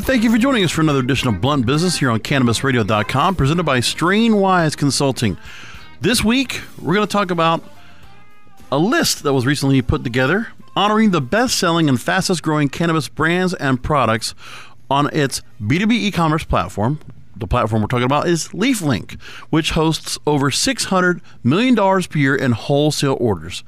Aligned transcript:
Thank 0.00 0.22
you 0.22 0.30
for 0.30 0.38
joining 0.38 0.64
us 0.64 0.70
for 0.70 0.80
another 0.80 1.00
edition 1.00 1.28
of 1.28 1.40
Blunt 1.40 1.66
Business 1.66 1.98
here 1.98 2.10
on 2.10 2.20
CannabisRadio.com, 2.20 3.34
presented 3.34 3.64
by 3.64 3.80
Strainwise 3.80 4.76
Consulting. 4.76 5.36
This 6.00 6.22
week, 6.24 6.62
we're 6.80 6.94
going 6.94 7.06
to 7.06 7.12
talk 7.12 7.30
about 7.30 7.62
a 8.70 8.78
list 8.78 9.24
that 9.24 9.34
was 9.34 9.44
recently 9.44 9.82
put 9.82 10.04
together 10.04 10.48
honoring 10.76 11.10
the 11.10 11.20
best 11.20 11.58
selling 11.58 11.88
and 11.88 12.00
fastest 12.00 12.42
growing 12.42 12.68
cannabis 12.68 13.08
brands 13.08 13.52
and 13.54 13.82
products 13.82 14.34
on 14.88 15.10
its 15.12 15.42
B2B 15.60 15.92
e 15.92 16.10
commerce 16.10 16.44
platform. 16.44 17.00
The 17.36 17.48
platform 17.48 17.82
we're 17.82 17.88
talking 17.88 18.04
about 18.04 18.28
is 18.28 18.48
LeafLink, 18.48 19.20
which 19.50 19.72
hosts 19.72 20.16
over 20.26 20.50
$600 20.50 21.20
million 21.42 21.74
per 21.76 22.18
year 22.18 22.36
in 22.36 22.52
wholesale 22.52 23.16
orders. 23.20 23.64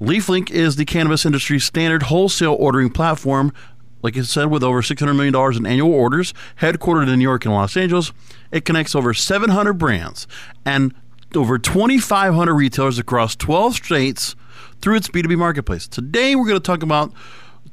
LeafLink 0.00 0.50
is 0.50 0.76
the 0.76 0.84
cannabis 0.84 1.26
industry's 1.26 1.64
standard 1.64 2.04
wholesale 2.04 2.56
ordering 2.58 2.88
platform 2.88 3.52
like 4.02 4.16
I 4.16 4.22
said, 4.22 4.46
with 4.46 4.62
over 4.62 4.82
$600 4.82 5.16
million 5.16 5.56
in 5.56 5.66
annual 5.66 5.92
orders, 5.92 6.34
headquartered 6.60 7.12
in 7.12 7.18
New 7.18 7.24
York 7.24 7.44
and 7.44 7.54
Los 7.54 7.76
Angeles, 7.76 8.12
it 8.52 8.64
connects 8.64 8.94
over 8.94 9.12
700 9.12 9.74
brands 9.74 10.26
and 10.64 10.94
over 11.34 11.58
2,500 11.58 12.54
retailers 12.54 12.98
across 12.98 13.36
12 13.36 13.74
states 13.74 14.36
through 14.80 14.96
its 14.96 15.08
B2B 15.08 15.36
marketplace. 15.36 15.86
Today, 15.86 16.34
we're 16.34 16.46
going 16.46 16.60
to 16.60 16.60
talk 16.60 16.82
about 16.82 17.12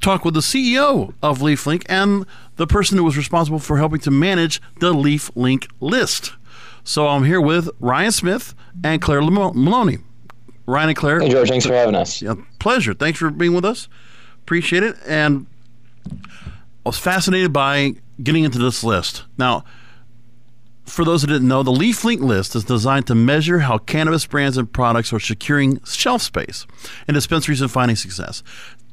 talk 0.01 0.25
with 0.25 0.33
the 0.33 0.41
CEO 0.41 1.13
of 1.23 1.39
LeafLink 1.39 1.85
and 1.87 2.25
the 2.57 2.67
person 2.67 2.97
who 2.97 3.03
was 3.03 3.15
responsible 3.17 3.59
for 3.59 3.77
helping 3.77 3.99
to 4.01 4.11
manage 4.11 4.61
the 4.79 4.93
LeafLink 4.93 5.69
list. 5.79 6.33
So 6.83 7.07
I'm 7.07 7.23
here 7.23 7.41
with 7.41 7.69
Ryan 7.79 8.11
Smith 8.11 8.53
and 8.83 9.01
Claire 9.01 9.21
Moloney. 9.21 9.99
Ryan 10.67 10.89
and 10.89 10.97
Claire. 10.97 11.19
Hey, 11.19 11.29
George. 11.29 11.49
Thanks 11.49 11.65
for 11.65 11.73
having 11.73 11.95
us. 11.95 12.21
Yeah, 12.21 12.35
pleasure. 12.59 12.93
Thanks 12.93 13.19
for 13.19 13.29
being 13.29 13.53
with 13.53 13.65
us. 13.65 13.87
Appreciate 14.43 14.83
it. 14.83 14.95
And 15.07 15.47
I 16.85 16.89
was 16.89 16.99
fascinated 16.99 17.51
by 17.51 17.93
getting 18.21 18.43
into 18.43 18.59
this 18.59 18.83
list. 18.83 19.23
Now, 19.39 19.63
for 20.85 21.03
those 21.03 21.21
who 21.21 21.27
didn't 21.27 21.47
know, 21.47 21.63
the 21.63 21.71
LeafLink 21.71 22.19
list 22.19 22.55
is 22.55 22.63
designed 22.63 23.07
to 23.07 23.15
measure 23.15 23.59
how 23.59 23.79
cannabis 23.79 24.27
brands 24.27 24.55
and 24.55 24.71
products 24.71 25.11
are 25.11 25.19
securing 25.19 25.83
shelf 25.83 26.21
space 26.21 26.67
in 27.07 27.15
dispensaries 27.15 27.61
and 27.61 27.71
finding 27.71 27.95
success. 27.95 28.43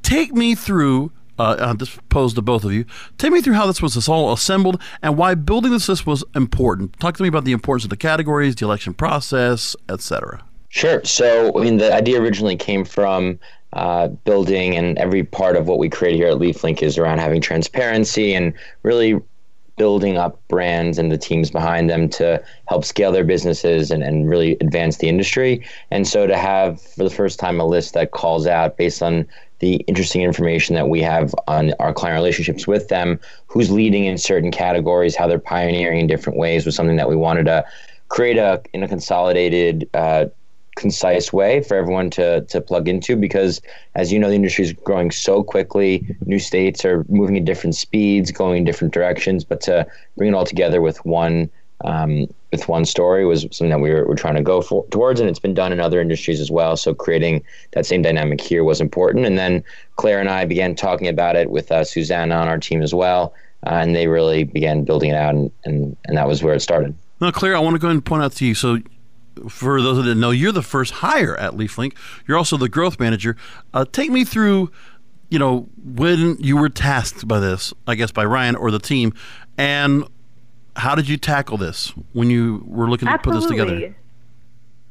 Take 0.02 0.32
me 0.32 0.54
through. 0.54 1.12
Uh, 1.38 1.56
uh, 1.58 1.72
this 1.72 1.98
posed 2.10 2.36
to 2.36 2.42
both 2.42 2.62
of 2.62 2.72
you. 2.72 2.84
Take 3.16 3.32
me 3.32 3.40
through 3.40 3.54
how 3.54 3.66
this 3.66 3.80
was 3.80 4.06
all 4.06 4.32
assembled 4.34 4.80
and 5.00 5.16
why 5.16 5.34
building 5.34 5.72
this 5.72 5.88
list 5.88 6.06
was 6.06 6.22
important. 6.34 6.98
Talk 7.00 7.16
to 7.16 7.22
me 7.22 7.28
about 7.28 7.44
the 7.44 7.52
importance 7.52 7.84
of 7.84 7.90
the 7.90 7.96
categories, 7.96 8.54
the 8.54 8.66
election 8.66 8.92
process, 8.92 9.74
etc. 9.88 10.44
Sure. 10.68 11.02
So, 11.04 11.58
I 11.58 11.64
mean, 11.64 11.78
the 11.78 11.92
idea 11.92 12.20
originally 12.20 12.54
came 12.54 12.84
from 12.84 13.40
uh, 13.72 14.08
building, 14.08 14.76
and 14.76 14.98
every 14.98 15.24
part 15.24 15.56
of 15.56 15.66
what 15.66 15.78
we 15.78 15.88
create 15.88 16.16
here 16.16 16.28
at 16.28 16.36
LeafLink 16.36 16.82
is 16.82 16.98
around 16.98 17.18
having 17.18 17.40
transparency 17.40 18.34
and 18.34 18.52
really 18.82 19.20
building 19.76 20.18
up 20.18 20.40
brands 20.48 20.98
and 20.98 21.10
the 21.10 21.18
teams 21.18 21.50
behind 21.50 21.88
them 21.88 22.08
to 22.08 22.42
help 22.68 22.84
scale 22.84 23.10
their 23.10 23.24
businesses 23.24 23.90
and, 23.90 24.02
and 24.02 24.28
really 24.28 24.52
advance 24.60 24.98
the 24.98 25.08
industry. 25.08 25.64
And 25.90 26.06
so 26.06 26.26
to 26.26 26.36
have 26.36 26.80
for 26.80 27.04
the 27.04 27.10
first 27.10 27.38
time 27.38 27.58
a 27.58 27.66
list 27.66 27.94
that 27.94 28.11
calls 28.11 28.46
out 28.46 28.77
based 28.77 29.02
on 29.02 29.27
the 29.61 29.77
interesting 29.88 30.22
information 30.22 30.74
that 30.74 30.88
we 30.88 31.00
have 31.00 31.34
on 31.48 31.72
our 31.78 31.94
client 31.94 32.16
relationships 32.16 32.66
with 32.66 32.88
them, 32.88 33.18
who's 33.46 33.70
leading 33.70 34.05
in 34.05 34.18
certain 34.18 34.50
categories, 34.50 35.16
how 35.16 35.27
they're 35.27 35.38
pioneering 35.38 36.00
in 36.00 36.06
different 36.06 36.38
ways 36.38 36.66
was 36.66 36.77
something 36.77 36.96
that 36.96 37.08
we 37.08 37.16
wanted 37.16 37.44
to 37.44 37.64
create 38.08 38.36
a 38.36 38.61
in 38.74 38.82
a 38.82 38.88
consolidated 38.88 39.88
uh, 39.94 40.27
concise 40.77 41.33
way 41.33 41.62
for 41.62 41.77
everyone 41.77 42.10
to 42.10 42.40
to 42.42 42.60
plug 42.60 42.88
into 42.88 43.16
because 43.16 43.60
as 43.94 44.10
you 44.12 44.18
know 44.18 44.28
the 44.28 44.34
industry 44.34 44.64
is 44.64 44.72
growing 44.72 45.10
so 45.10 45.42
quickly. 45.42 46.16
New 46.24 46.38
states 46.38 46.84
are 46.84 47.05
moving 47.08 47.36
at 47.36 47.44
different 47.44 47.74
speeds 47.74 48.30
going 48.30 48.58
in 48.58 48.64
different 48.64 48.94
directions 48.94 49.44
but 49.44 49.61
to 49.62 49.86
bring 50.16 50.30
it 50.30 50.34
all 50.34 50.46
together 50.46 50.80
with 50.80 51.05
one 51.05 51.50
um, 51.84 52.27
with 52.52 52.68
one 52.68 52.84
story 52.84 53.24
was 53.24 53.42
something 53.42 53.70
that 53.70 53.80
we 53.80 53.90
were, 53.90 54.06
were 54.06 54.14
trying 54.14 54.34
to 54.34 54.42
go 54.42 54.61
for, 54.61 54.86
towards 54.88 55.18
and 55.20 55.28
it's 55.28 55.38
been 55.38 55.55
done 55.55 55.72
in 55.72 55.80
other 55.80 56.00
industries 56.00 56.40
as 56.40 56.50
well. 56.50 56.77
So 56.77 56.94
creating 56.94 57.42
that 57.72 57.86
same 57.86 58.02
dynamic 58.02 58.40
here 58.40 58.62
was 58.62 58.80
important. 58.80 59.27
And 59.27 59.38
then 59.38 59.64
claire 59.96 60.20
and 60.20 60.28
i 60.28 60.44
began 60.44 60.74
talking 60.74 61.08
about 61.08 61.36
it 61.36 61.50
with 61.50 61.70
uh, 61.70 61.84
susanna 61.84 62.34
on 62.34 62.48
our 62.48 62.58
team 62.58 62.82
as 62.82 62.94
well 62.94 63.34
uh, 63.66 63.74
and 63.74 63.94
they 63.94 64.06
really 64.06 64.44
began 64.44 64.84
building 64.84 65.11
it 65.11 65.16
out 65.16 65.34
and, 65.34 65.50
and, 65.64 65.96
and 66.06 66.16
that 66.16 66.27
was 66.27 66.42
where 66.42 66.55
it 66.55 66.61
started. 66.61 66.94
Now 67.20 67.30
claire 67.30 67.56
i 67.56 67.58
want 67.58 67.74
to 67.74 67.78
go 67.78 67.88
ahead 67.88 67.96
and 67.96 68.05
point 68.05 68.22
out 68.22 68.32
to 68.32 68.46
you. 68.46 68.55
So 68.55 68.78
for 69.48 69.80
those 69.82 69.96
that 69.96 70.04
didn't 70.04 70.20
know, 70.20 70.30
you're 70.30 70.52
the 70.52 70.62
first 70.62 70.92
hire 70.94 71.36
at 71.36 71.52
LeafLink. 71.52 71.94
You're 72.26 72.38
also 72.38 72.56
the 72.56 72.68
growth 72.68 73.00
manager. 73.00 73.36
Uh, 73.72 73.84
take 73.90 74.10
me 74.10 74.24
through, 74.24 74.70
you 75.30 75.38
know, 75.38 75.68
when 75.82 76.36
you 76.38 76.56
were 76.56 76.68
tasked 76.68 77.26
by 77.26 77.40
this, 77.40 77.72
I 77.86 77.94
guess 77.94 78.10
by 78.10 78.24
Ryan 78.24 78.56
or 78.56 78.70
the 78.70 78.78
team, 78.78 79.14
and 79.58 80.04
how 80.76 80.94
did 80.94 81.08
you 81.08 81.16
tackle 81.16 81.58
this 81.58 81.92
when 82.12 82.30
you 82.30 82.64
were 82.66 82.88
looking 82.88 83.08
to 83.08 83.18
put 83.18 83.34
this 83.34 83.46
together? 83.46 83.94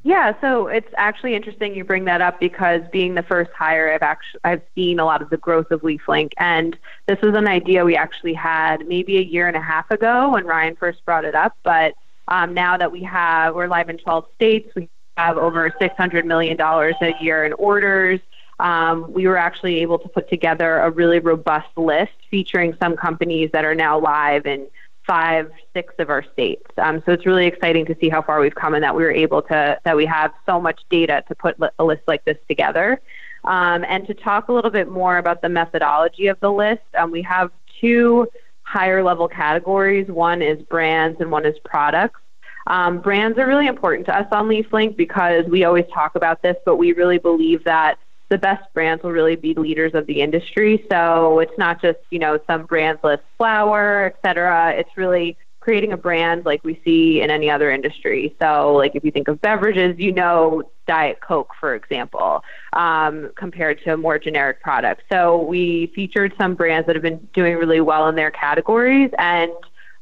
Yeah, 0.04 0.34
so 0.42 0.66
it's 0.66 0.92
actually 0.98 1.36
interesting 1.36 1.76
you 1.76 1.84
bring 1.84 2.06
that 2.06 2.22
up 2.22 2.40
because 2.40 2.82
being 2.92 3.14
the 3.14 3.22
first 3.22 3.52
hire, 3.52 3.94
I've 3.94 4.02
actually 4.02 4.40
I've 4.44 4.64
seen 4.74 5.00
a 5.00 5.06
lot 5.06 5.22
of 5.22 5.30
the 5.30 5.38
growth 5.38 5.70
of 5.70 5.82
LeafLink, 5.82 6.32
and 6.38 6.76
this 7.06 7.22
was 7.22 7.36
an 7.36 7.48
idea 7.48 7.86
we 7.86 7.96
actually 7.96 8.34
had 8.34 8.88
maybe 8.88 9.18
a 9.18 9.22
year 9.22 9.48
and 9.48 9.56
a 9.56 9.62
half 9.62 9.92
ago 9.92 10.32
when 10.32 10.46
Ryan 10.46 10.76
first 10.76 11.06
brought 11.06 11.24
it 11.24 11.36
up, 11.36 11.56
but 11.62 11.94
um, 12.32 12.54
now 12.54 12.78
that 12.78 12.92
we 12.92 13.04
have, 13.04 13.54
we're 13.56 13.68
live 13.68 13.90
in 13.90 13.98
12 13.98 14.26
states, 14.36 14.74
we 14.74 14.90
have 15.18 15.38
over 15.38 15.70
$600 15.70 16.24
million 16.24 16.60
a 16.60 17.14
year 17.22 17.44
in 17.44 17.52
orders. 17.54 18.22
Um, 18.58 19.12
we 19.12 19.28
were 19.28 19.36
actually 19.36 19.80
able 19.80 20.00
to 20.00 20.08
put 20.08 20.30
together 20.30 20.78
a 20.78 20.90
really 20.90 21.20
robust 21.20 21.68
list 21.76 22.14
featuring 22.30 22.74
some 22.82 22.96
companies 22.96 23.50
that 23.52 23.66
are 23.66 23.76
now 23.76 24.00
live 24.00 24.46
in 24.46 24.68
five, 25.06 25.52
six 25.74 25.94
of 26.00 26.10
our 26.10 26.24
states. 26.32 26.64
Um, 26.78 27.04
so 27.06 27.12
it's 27.12 27.26
really 27.26 27.48
exciting 27.48 27.86
to 27.88 27.98
see 28.00 28.08
how 28.08 28.22
far 28.22 28.40
we've 28.40 28.56
come 28.56 28.76
and 28.76 28.84
that 28.84 28.96
we 28.96 29.04
were 29.04 29.12
able 29.12 29.42
to, 29.42 29.78
that 29.84 29.98
we 29.98 30.06
have 30.06 30.32
so 30.46 30.62
much 30.62 30.80
data 30.90 31.26
to 31.28 31.36
put 31.36 31.58
a 31.80 31.84
list 31.84 32.04
like 32.08 32.24
this 32.24 32.38
together. 32.48 33.02
Um, 33.44 33.84
and 33.90 34.08
to 34.08 34.14
talk 34.14 34.48
a 34.48 34.54
little 34.54 34.72
bit 34.72 34.88
more 34.88 35.18
about 35.18 35.42
the 35.42 35.50
methodology 35.50 36.28
of 36.28 36.40
the 36.40 36.52
list, 36.52 36.84
um, 36.98 37.12
we 37.12 37.24
have 37.24 37.52
two 37.82 38.30
higher 38.72 39.04
level 39.04 39.28
categories. 39.28 40.08
One 40.08 40.42
is 40.42 40.62
brands 40.64 41.20
and 41.20 41.30
one 41.30 41.46
is 41.46 41.56
products. 41.66 42.22
Um, 42.68 43.02
brands 43.02 43.38
are 43.38 43.46
really 43.46 43.68
important 43.68 44.06
to 44.06 44.18
us 44.18 44.28
on 44.32 44.48
LeafLink 44.48 44.96
because 44.96 45.46
we 45.46 45.66
always 45.66 45.86
talk 45.94 46.16
about 46.16 46.42
this, 46.42 46.56
but 46.66 46.78
we 46.78 46.94
really 46.94 47.18
believe 47.18 47.64
that 47.66 47.98
the 48.30 48.38
best 48.38 48.64
brands 48.74 49.04
will 49.04 49.12
really 49.12 49.36
be 49.36 49.54
leaders 49.56 49.94
of 49.94 50.06
the 50.08 50.22
industry. 50.22 50.86
So 50.90 51.40
it's 51.40 51.58
not 51.58 51.82
just, 51.82 52.00
you 52.12 52.20
know, 52.20 52.40
some 52.48 52.66
brands 52.66 53.04
list 53.04 53.24
flower, 53.38 54.06
et 54.06 54.16
cetera. 54.26 54.72
It's 54.72 54.96
really 54.96 55.38
creating 55.60 55.92
a 55.92 55.98
brand 55.98 56.46
like 56.46 56.64
we 56.64 56.80
see 56.86 57.22
in 57.22 57.30
any 57.30 57.50
other 57.50 57.72
industry. 57.72 58.36
So, 58.42 58.74
like 58.74 58.96
if 58.96 59.04
you 59.04 59.12
think 59.12 59.28
of 59.28 59.42
beverages, 59.42 59.96
you 60.00 60.14
know 60.14 60.64
Diet 60.92 61.22
Coke, 61.22 61.54
for 61.58 61.74
example, 61.74 62.44
um, 62.74 63.32
compared 63.36 63.82
to 63.84 63.94
a 63.94 63.98
more 63.98 64.20
generic 64.20 64.62
products. 64.62 65.04
So, 65.10 65.42
we 65.42 65.88
featured 65.96 66.34
some 66.38 66.54
brands 66.56 66.86
that 66.88 66.96
have 66.98 67.04
been 67.04 67.26
doing 67.34 67.56
really 67.56 67.80
well 67.80 68.10
in 68.10 68.16
their 68.16 68.32
categories, 68.32 69.10
and 69.18 69.52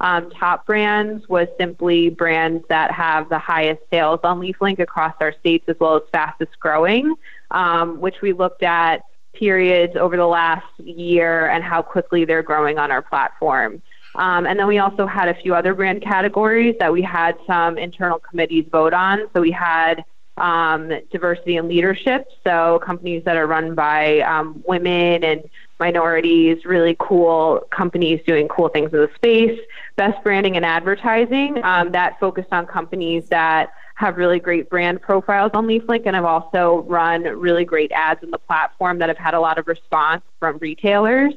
um, 0.01 0.31
top 0.31 0.65
brands 0.65 1.27
was 1.27 1.47
simply 1.59 2.09
brands 2.09 2.63
that 2.69 2.91
have 2.91 3.29
the 3.29 3.37
highest 3.37 3.81
sales 3.91 4.21
on 4.23 4.39
LeafLink 4.39 4.79
across 4.79 5.13
our 5.19 5.33
states 5.39 5.65
as 5.67 5.75
well 5.79 5.95
as 5.97 6.03
fastest 6.11 6.59
growing, 6.59 7.13
um, 7.51 7.99
which 7.99 8.21
we 8.23 8.33
looked 8.33 8.63
at 8.63 9.03
periods 9.33 9.95
over 9.95 10.17
the 10.17 10.25
last 10.25 10.65
year 10.79 11.49
and 11.49 11.63
how 11.63 11.81
quickly 11.83 12.25
they're 12.25 12.41
growing 12.41 12.79
on 12.79 12.89
our 12.91 13.03
platform. 13.03 13.81
Um, 14.15 14.47
and 14.47 14.57
then 14.57 14.67
we 14.67 14.79
also 14.79 15.05
had 15.05 15.27
a 15.29 15.35
few 15.35 15.53
other 15.53 15.73
brand 15.73 16.01
categories 16.01 16.75
that 16.79 16.91
we 16.91 17.01
had 17.01 17.37
some 17.45 17.77
internal 17.77 18.19
committees 18.19 18.65
vote 18.71 18.93
on. 18.93 19.29
So 19.33 19.41
we 19.41 19.51
had 19.51 20.03
um, 20.39 20.91
diversity 21.11 21.57
and 21.57 21.67
leadership, 21.67 22.27
so 22.43 22.79
companies 22.79 23.23
that 23.25 23.37
are 23.37 23.47
run 23.47 23.75
by 23.75 24.19
um, 24.21 24.63
women 24.67 25.23
and 25.23 25.49
minorities, 25.79 26.65
really 26.65 26.95
cool 26.99 27.65
companies 27.71 28.19
doing 28.27 28.47
cool 28.47 28.69
things 28.69 28.91
in 28.93 28.99
the 28.99 29.09
space. 29.15 29.59
Best 29.95 30.21
branding 30.23 30.55
and 30.55 30.65
advertising, 30.65 31.63
um, 31.63 31.91
that 31.91 32.19
focused 32.19 32.51
on 32.51 32.65
companies 32.65 33.27
that 33.29 33.71
have 33.95 34.17
really 34.17 34.39
great 34.39 34.69
brand 34.69 35.01
profiles 35.01 35.51
on 35.53 35.67
LeafLink 35.67 36.03
and 36.05 36.15
have 36.15 36.23
also 36.23 36.85
run 36.87 37.23
really 37.23 37.65
great 37.65 37.91
ads 37.91 38.23
on 38.23 38.31
the 38.31 38.37
platform 38.37 38.97
that 38.97 39.09
have 39.09 39.17
had 39.17 39.33
a 39.33 39.39
lot 39.39 39.57
of 39.57 39.67
response 39.67 40.21
from 40.39 40.57
retailers. 40.59 41.33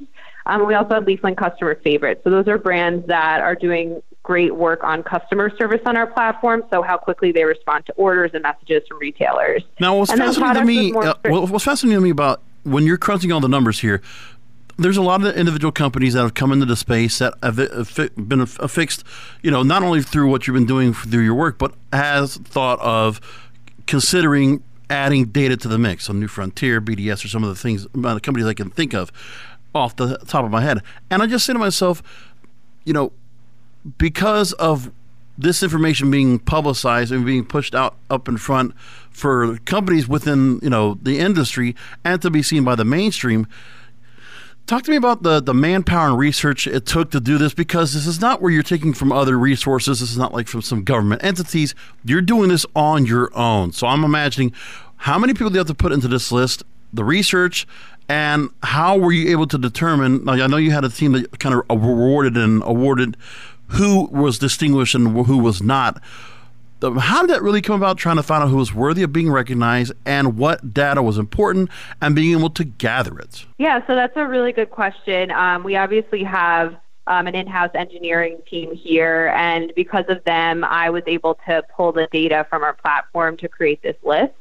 Um, 0.46 0.66
we 0.66 0.74
also 0.74 0.94
have 0.94 1.04
LeafLink 1.04 1.36
customer 1.36 1.74
favorites. 1.74 2.20
So 2.22 2.30
those 2.30 2.46
are 2.46 2.58
brands 2.58 3.06
that 3.08 3.40
are 3.40 3.56
doing 3.56 4.00
great 4.22 4.54
work 4.54 4.84
on 4.84 5.02
customer 5.02 5.54
service 5.56 5.80
on 5.84 5.96
our 5.96 6.06
platform, 6.06 6.62
so 6.70 6.82
how 6.82 6.96
quickly 6.96 7.32
they 7.32 7.44
respond 7.44 7.84
to 7.86 7.92
orders 7.94 8.30
and 8.34 8.42
messages 8.42 8.82
from 8.88 8.98
retailers. 8.98 9.62
Now, 9.80 9.98
what's 9.98 10.12
fascinating 10.12 10.54
to 10.54 10.64
me, 10.64 10.92
uh, 10.94 11.14
what's 11.24 11.64
fascinating 11.64 11.98
to 11.98 12.02
me 12.02 12.10
about 12.10 12.40
when 12.62 12.84
you're 12.84 12.98
crunching 12.98 13.32
all 13.32 13.40
the 13.40 13.48
numbers 13.48 13.80
here, 13.80 14.00
there's 14.78 14.96
a 14.96 15.02
lot 15.02 15.24
of 15.24 15.36
individual 15.36 15.72
companies 15.72 16.14
that 16.14 16.22
have 16.22 16.34
come 16.34 16.52
into 16.52 16.66
the 16.66 16.76
space 16.76 17.18
that 17.18 17.34
have 17.42 17.56
been 18.28 18.40
affixed, 18.40 19.04
you 19.42 19.50
know, 19.50 19.62
not 19.62 19.82
only 19.82 20.02
through 20.02 20.30
what 20.30 20.46
you've 20.46 20.54
been 20.54 20.66
doing 20.66 20.94
through 20.94 21.22
your 21.22 21.34
work, 21.34 21.58
but 21.58 21.74
has 21.92 22.36
thought 22.36 22.80
of 22.80 23.20
considering 23.86 24.62
adding 24.88 25.26
data 25.26 25.56
to 25.56 25.68
the 25.68 25.78
mix. 25.78 26.04
So 26.04 26.12
New 26.12 26.28
Frontier, 26.28 26.80
BDS, 26.80 27.24
or 27.24 27.28
some 27.28 27.42
of 27.42 27.48
the 27.48 27.54
things, 27.54 27.86
the 27.92 28.20
companies 28.20 28.46
I 28.46 28.54
can 28.54 28.70
think 28.70 28.94
of 28.94 29.12
off 29.74 29.96
the 29.96 30.18
top 30.26 30.44
of 30.44 30.50
my 30.50 30.60
head. 30.60 30.80
And 31.10 31.22
I 31.22 31.26
just 31.26 31.44
say 31.44 31.52
to 31.52 31.58
myself, 31.58 32.02
you 32.84 32.92
know, 32.92 33.12
because 33.98 34.52
of 34.54 34.90
this 35.38 35.62
information 35.62 36.10
being 36.10 36.38
publicized 36.38 37.10
and 37.10 37.24
being 37.24 37.44
pushed 37.44 37.74
out 37.74 37.96
up 38.10 38.28
in 38.28 38.36
front 38.36 38.74
for 39.10 39.56
companies 39.58 40.06
within 40.06 40.58
you 40.62 40.70
know 40.70 40.98
the 41.02 41.18
industry 41.18 41.74
and 42.04 42.20
to 42.22 42.30
be 42.30 42.42
seen 42.42 42.64
by 42.64 42.74
the 42.74 42.84
mainstream 42.84 43.46
talk 44.66 44.82
to 44.82 44.90
me 44.90 44.96
about 44.96 45.22
the 45.22 45.40
the 45.40 45.54
manpower 45.54 46.08
and 46.08 46.18
research 46.18 46.66
it 46.66 46.86
took 46.86 47.10
to 47.10 47.20
do 47.20 47.38
this 47.38 47.54
because 47.54 47.94
this 47.94 48.06
is 48.06 48.20
not 48.20 48.40
where 48.40 48.50
you're 48.50 48.62
taking 48.62 48.92
from 48.92 49.12
other 49.12 49.38
resources. 49.38 50.00
This 50.00 50.10
is 50.10 50.18
not 50.18 50.32
like 50.32 50.48
from 50.48 50.62
some 50.62 50.84
government 50.84 51.24
entities. 51.24 51.74
You're 52.04 52.22
doing 52.22 52.48
this 52.48 52.64
on 52.74 53.06
your 53.06 53.36
own. 53.36 53.72
So 53.72 53.86
i'm 53.86 54.04
imagining 54.04 54.52
how 54.96 55.18
many 55.18 55.34
people 55.34 55.50
do 55.50 55.54
you 55.54 55.58
have 55.60 55.66
to 55.66 55.74
put 55.74 55.92
into 55.92 56.08
this 56.08 56.30
list 56.30 56.62
the 56.92 57.04
research 57.04 57.66
and 58.08 58.50
how 58.62 58.98
were 58.98 59.12
you 59.12 59.30
able 59.30 59.46
to 59.46 59.58
determine 59.58 60.28
i 60.28 60.46
know 60.46 60.56
you 60.56 60.70
had 60.70 60.84
a 60.84 60.88
team 60.88 61.12
that 61.12 61.38
kind 61.38 61.54
of 61.54 61.62
awarded 61.70 62.36
and 62.36 62.62
awarded 62.64 63.16
who 63.72 64.06
was 64.06 64.38
distinguished 64.38 64.94
and 64.94 65.26
who 65.26 65.38
was 65.38 65.62
not. 65.62 66.02
How 66.82 67.20
did 67.20 67.30
that 67.30 67.42
really 67.42 67.62
come 67.62 67.76
about? 67.76 67.96
Trying 67.96 68.16
to 68.16 68.24
find 68.24 68.42
out 68.42 68.48
who 68.50 68.56
was 68.56 68.74
worthy 68.74 69.04
of 69.04 69.12
being 69.12 69.30
recognized 69.30 69.92
and 70.04 70.36
what 70.36 70.74
data 70.74 71.00
was 71.00 71.16
important, 71.16 71.70
and 72.00 72.14
being 72.14 72.36
able 72.36 72.50
to 72.50 72.64
gather 72.64 73.16
it. 73.20 73.46
Yeah, 73.58 73.86
so 73.86 73.94
that's 73.94 74.16
a 74.16 74.26
really 74.26 74.52
good 74.52 74.70
question. 74.70 75.30
Um, 75.30 75.62
we 75.62 75.76
obviously 75.76 76.24
have 76.24 76.74
um, 77.06 77.28
an 77.28 77.36
in-house 77.36 77.70
engineering 77.74 78.38
team 78.48 78.74
here, 78.74 79.32
and 79.36 79.72
because 79.76 80.06
of 80.08 80.24
them, 80.24 80.64
I 80.64 80.90
was 80.90 81.04
able 81.06 81.38
to 81.46 81.62
pull 81.74 81.92
the 81.92 82.08
data 82.10 82.46
from 82.50 82.64
our 82.64 82.74
platform 82.74 83.36
to 83.38 83.48
create 83.48 83.80
this 83.82 83.96
list. 84.02 84.34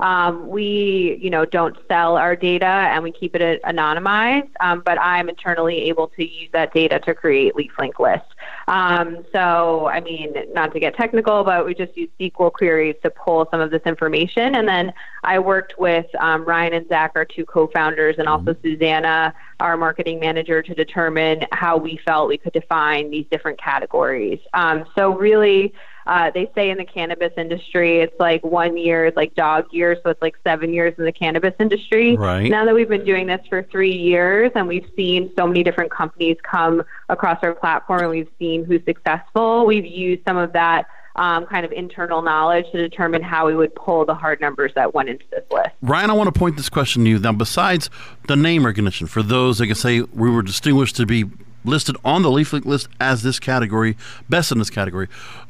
Um, 0.00 0.48
we, 0.48 1.18
you 1.20 1.28
know, 1.30 1.44
don't 1.44 1.76
sell 1.88 2.16
our 2.16 2.36
data 2.36 2.64
and 2.64 3.02
we 3.02 3.10
keep 3.10 3.34
it 3.34 3.62
anonymized, 3.62 4.50
um, 4.60 4.82
but 4.84 4.98
I'm 5.00 5.28
internally 5.28 5.88
able 5.88 6.08
to 6.08 6.24
use 6.24 6.50
that 6.52 6.72
data 6.72 7.00
to 7.00 7.14
create 7.14 7.54
LeafLink 7.54 7.98
lists. 7.98 8.32
Um, 8.68 9.24
so, 9.32 9.88
I 9.88 10.00
mean, 10.00 10.34
not 10.52 10.72
to 10.74 10.80
get 10.80 10.94
technical, 10.94 11.42
but 11.42 11.66
we 11.66 11.74
just 11.74 11.96
use 11.96 12.10
SQL 12.20 12.52
queries 12.52 12.96
to 13.02 13.10
pull 13.10 13.48
some 13.50 13.60
of 13.60 13.70
this 13.70 13.82
information. 13.86 14.54
And 14.54 14.68
then 14.68 14.92
I 15.24 15.38
worked 15.38 15.78
with 15.78 16.06
um, 16.20 16.44
Ryan 16.44 16.74
and 16.74 16.88
Zach, 16.88 17.12
our 17.16 17.24
two 17.24 17.44
co-founders, 17.44 18.16
and 18.18 18.28
also 18.28 18.52
mm-hmm. 18.52 18.62
Susanna, 18.62 19.34
our 19.60 19.76
marketing 19.76 20.20
manager, 20.20 20.62
to 20.62 20.74
determine 20.74 21.44
how 21.52 21.76
we 21.76 21.98
felt 22.04 22.28
we 22.28 22.38
could 22.38 22.52
define 22.52 23.10
these 23.10 23.26
different 23.30 23.60
categories. 23.60 24.38
Um, 24.54 24.84
so, 24.94 25.16
really 25.16 25.72
uh, 26.08 26.30
they 26.30 26.50
say 26.54 26.70
in 26.70 26.78
the 26.78 26.86
cannabis 26.86 27.32
industry, 27.36 28.00
it's 28.00 28.18
like 28.18 28.42
one 28.42 28.78
year 28.78 29.04
is 29.04 29.14
like 29.14 29.34
dog 29.34 29.66
years, 29.70 29.98
so 30.02 30.08
it's 30.08 30.22
like 30.22 30.36
seven 30.42 30.72
years 30.72 30.94
in 30.96 31.04
the 31.04 31.12
cannabis 31.12 31.52
industry. 31.60 32.16
Right. 32.16 32.50
Now 32.50 32.64
that 32.64 32.74
we've 32.74 32.88
been 32.88 33.04
doing 33.04 33.26
this 33.26 33.46
for 33.46 33.62
three 33.64 33.94
years 33.94 34.50
and 34.54 34.66
we've 34.66 34.88
seen 34.96 35.30
so 35.36 35.46
many 35.46 35.62
different 35.62 35.90
companies 35.90 36.38
come 36.42 36.82
across 37.10 37.38
our 37.42 37.54
platform 37.54 38.00
and 38.00 38.10
we've 38.10 38.30
seen 38.38 38.64
who's 38.64 38.82
successful, 38.86 39.66
we've 39.66 39.84
used 39.84 40.22
some 40.26 40.38
of 40.38 40.54
that 40.54 40.86
um, 41.16 41.44
kind 41.44 41.66
of 41.66 41.72
internal 41.72 42.22
knowledge 42.22 42.64
to 42.72 42.78
determine 42.78 43.22
how 43.22 43.46
we 43.46 43.54
would 43.54 43.74
pull 43.74 44.06
the 44.06 44.14
hard 44.14 44.40
numbers 44.40 44.72
that 44.76 44.94
went 44.94 45.10
into 45.10 45.24
this 45.30 45.44
list. 45.50 45.70
Ryan, 45.82 46.08
I 46.08 46.14
want 46.14 46.32
to 46.32 46.38
point 46.38 46.56
this 46.56 46.70
question 46.70 47.04
to 47.04 47.10
you. 47.10 47.18
Now, 47.18 47.32
besides 47.32 47.90
the 48.28 48.36
name 48.36 48.64
recognition, 48.64 49.08
for 49.08 49.22
those 49.22 49.58
that 49.58 49.66
can 49.66 49.74
say 49.74 50.00
we 50.00 50.30
were 50.30 50.42
distinguished 50.42 50.96
to 50.96 51.04
be 51.04 51.24
listed 51.64 51.96
on 52.04 52.22
the 52.22 52.30
LeafLink 52.30 52.64
list 52.64 52.88
as 53.00 53.22
this 53.22 53.38
category, 53.38 53.96
best 54.28 54.52
in 54.52 54.58
this 54.58 54.70
category. 54.70 55.08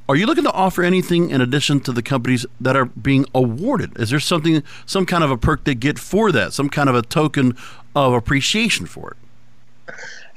Are 0.08 0.16
you 0.16 0.26
looking 0.26 0.44
to 0.44 0.52
offer 0.52 0.82
anything 0.82 1.30
in 1.30 1.40
addition 1.40 1.80
to 1.80 1.92
the 1.92 2.02
companies 2.02 2.46
that 2.60 2.76
are 2.76 2.86
being 2.86 3.26
awarded? 3.34 3.98
Is 3.98 4.10
there 4.10 4.20
something, 4.20 4.62
some 4.86 5.04
kind 5.04 5.22
of 5.22 5.30
a 5.30 5.36
perk 5.36 5.64
they 5.64 5.74
get 5.74 5.98
for 5.98 6.32
that, 6.32 6.52
some 6.52 6.70
kind 6.70 6.88
of 6.88 6.94
a 6.94 7.02
token 7.02 7.56
of 7.94 8.14
appreciation 8.14 8.86
for 8.86 9.10
it? 9.10 9.16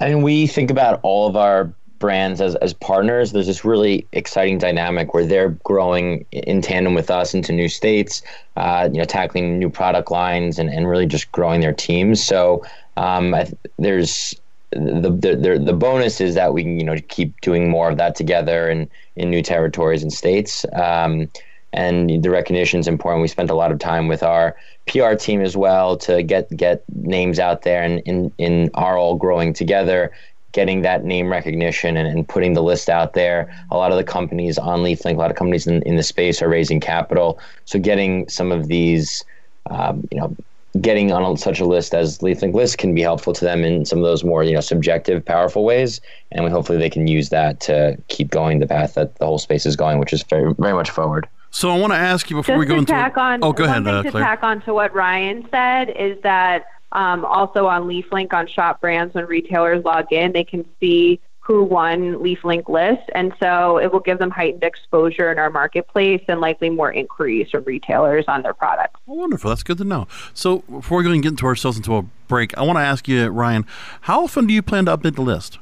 Mean, 0.01 0.23
we 0.23 0.47
think 0.47 0.71
about 0.71 0.99
all 1.03 1.27
of 1.27 1.35
our 1.35 1.71
brands 1.99 2.41
as, 2.41 2.55
as 2.55 2.73
partners. 2.73 3.31
There's 3.31 3.47
this 3.47 3.63
really 3.63 4.05
exciting 4.11 4.57
dynamic 4.57 5.13
where 5.13 5.25
they're 5.25 5.51
growing 5.63 6.25
in 6.31 6.61
tandem 6.61 6.95
with 6.95 7.09
us 7.09 7.33
into 7.33 7.53
new 7.53 7.69
states, 7.69 8.23
uh, 8.57 8.89
you 8.91 8.97
know, 8.97 9.05
tackling 9.05 9.59
new 9.59 9.69
product 9.69 10.11
lines 10.11 10.59
and, 10.59 10.69
and 10.69 10.89
really 10.89 11.05
just 11.05 11.31
growing 11.31 11.61
their 11.61 11.73
teams. 11.73 12.21
So 12.21 12.65
um, 12.97 13.31
th- 13.33 13.53
there's 13.77 14.35
the, 14.71 15.37
the 15.41 15.61
the 15.63 15.73
bonus 15.73 16.21
is 16.21 16.35
that 16.35 16.53
we 16.53 16.63
can 16.63 16.79
you 16.79 16.85
know 16.85 16.95
keep 17.09 17.39
doing 17.41 17.69
more 17.69 17.89
of 17.89 17.97
that 17.97 18.15
together 18.15 18.69
and 18.69 18.89
in 19.15 19.29
new 19.29 19.41
territories 19.41 20.01
and 20.01 20.11
states. 20.13 20.65
Um, 20.73 21.29
and 21.73 22.21
the 22.21 22.29
recognition 22.29 22.79
is 22.79 22.87
important. 22.87 23.21
We 23.21 23.29
spent 23.29 23.49
a 23.49 23.55
lot 23.55 23.71
of 23.71 23.79
time 23.79 24.07
with 24.07 24.23
our 24.23 24.57
PR 24.87 25.13
team 25.13 25.41
as 25.41 25.55
well 25.55 25.97
to 25.97 26.23
get 26.23 26.49
get 26.55 26.83
names 26.95 27.39
out 27.39 27.61
there 27.63 27.83
and 27.83 27.99
in 28.01 28.31
in 28.37 28.69
our 28.73 28.97
all 28.97 29.15
growing 29.15 29.53
together, 29.53 30.11
getting 30.51 30.81
that 30.81 31.03
name 31.05 31.29
recognition 31.29 31.95
and, 31.97 32.07
and 32.07 32.27
putting 32.27 32.53
the 32.53 32.63
list 32.63 32.89
out 32.89 33.13
there. 33.13 33.53
A 33.71 33.77
lot 33.77 33.91
of 33.91 33.97
the 33.97 34.03
companies 34.03 34.57
on 34.57 34.79
LeafLink, 34.79 35.15
a 35.15 35.19
lot 35.19 35.31
of 35.31 35.37
companies 35.37 35.67
in, 35.67 35.81
in 35.83 35.95
the 35.95 36.03
space 36.03 36.41
are 36.41 36.49
raising 36.49 36.79
capital. 36.79 37.39
So 37.65 37.79
getting 37.79 38.27
some 38.27 38.51
of 38.51 38.67
these 38.67 39.23
um, 39.69 40.07
you 40.11 40.19
know 40.19 40.35
getting 40.79 41.11
on 41.11 41.23
a, 41.23 41.37
such 41.37 41.59
a 41.59 41.65
list 41.65 41.93
as 41.93 42.19
LeafLink 42.19 42.53
list 42.53 42.77
can 42.77 42.95
be 42.95 43.01
helpful 43.01 43.33
to 43.33 43.43
them 43.43 43.63
in 43.63 43.85
some 43.85 43.99
of 43.99 44.05
those 44.05 44.23
more 44.23 44.43
you 44.43 44.53
know 44.53 44.61
subjective, 44.61 45.23
powerful 45.25 45.65
ways, 45.65 45.99
and 46.31 46.45
we 46.45 46.49
hopefully 46.49 46.77
they 46.77 46.89
can 46.89 47.07
use 47.07 47.29
that 47.29 47.59
to 47.61 47.97
keep 48.07 48.29
going 48.29 48.59
the 48.59 48.67
path 48.67 48.93
that 48.93 49.15
the 49.15 49.25
whole 49.25 49.39
space 49.39 49.65
is 49.65 49.75
going, 49.75 49.99
which 49.99 50.13
is 50.13 50.23
very 50.23 50.53
very 50.57 50.73
much 50.73 50.89
forward. 50.89 51.27
So 51.49 51.69
I 51.69 51.77
want 51.77 51.91
to 51.91 51.97
ask 51.97 52.29
you 52.29 52.37
before 52.37 52.55
Just 52.55 52.59
we 52.59 52.65
go 52.65 52.77
into 52.77 52.93
tack 52.93 53.17
on, 53.17 53.43
oh 53.43 53.51
go 53.51 53.65
ahead 53.65 53.85
uh, 53.85 54.03
to 54.03 54.11
Claire. 54.11 54.23
tack 54.23 54.43
on 54.43 54.61
to 54.61 54.73
what 54.73 54.93
Ryan 54.95 55.45
said 55.51 55.89
is 55.89 56.21
that 56.23 56.65
um, 56.93 57.25
also 57.25 57.67
on 57.67 57.83
LeafLink 57.83 58.33
on 58.33 58.47
Shop 58.47 58.79
Brands 58.79 59.13
when 59.13 59.25
retailers 59.25 59.83
log 59.83 60.11
in, 60.11 60.31
they 60.31 60.43
can 60.43 60.65
see 60.79 61.19
who 61.41 61.63
won 61.63 62.15
LeafLink 62.15 62.69
list. 62.69 63.09
And 63.13 63.33
so 63.39 63.77
it 63.77 63.91
will 63.91 63.99
give 63.99 64.19
them 64.19 64.29
heightened 64.29 64.63
exposure 64.63 65.31
in 65.31 65.39
our 65.39 65.49
marketplace 65.49 66.23
and 66.27 66.39
likely 66.39 66.69
more 66.69 66.91
inquiries 66.91 67.49
from 67.49 67.63
retailers 67.63 68.25
on 68.27 68.43
their 68.43 68.53
products. 68.53 68.99
Oh, 69.07 69.15
wonderful. 69.15 69.49
That's 69.49 69.63
good 69.63 69.79
to 69.79 69.83
know. 69.83 70.07
So 70.33 70.59
before 70.59 70.99
we 70.99 71.03
go 71.03 71.11
and 71.11 71.23
get 71.23 71.29
into 71.29 71.47
ourselves 71.47 71.77
into 71.77 71.95
a 71.97 72.03
break, 72.27 72.55
I 72.57 72.61
want 72.61 72.77
to 72.77 72.83
ask 72.83 73.07
you, 73.07 73.27
Ryan, 73.27 73.65
how 74.01 74.23
often 74.23 74.45
do 74.47 74.53
you 74.53 74.61
plan 74.61 74.85
to 74.85 74.95
update 74.95 75.15
the 75.15 75.23
list? 75.23 75.57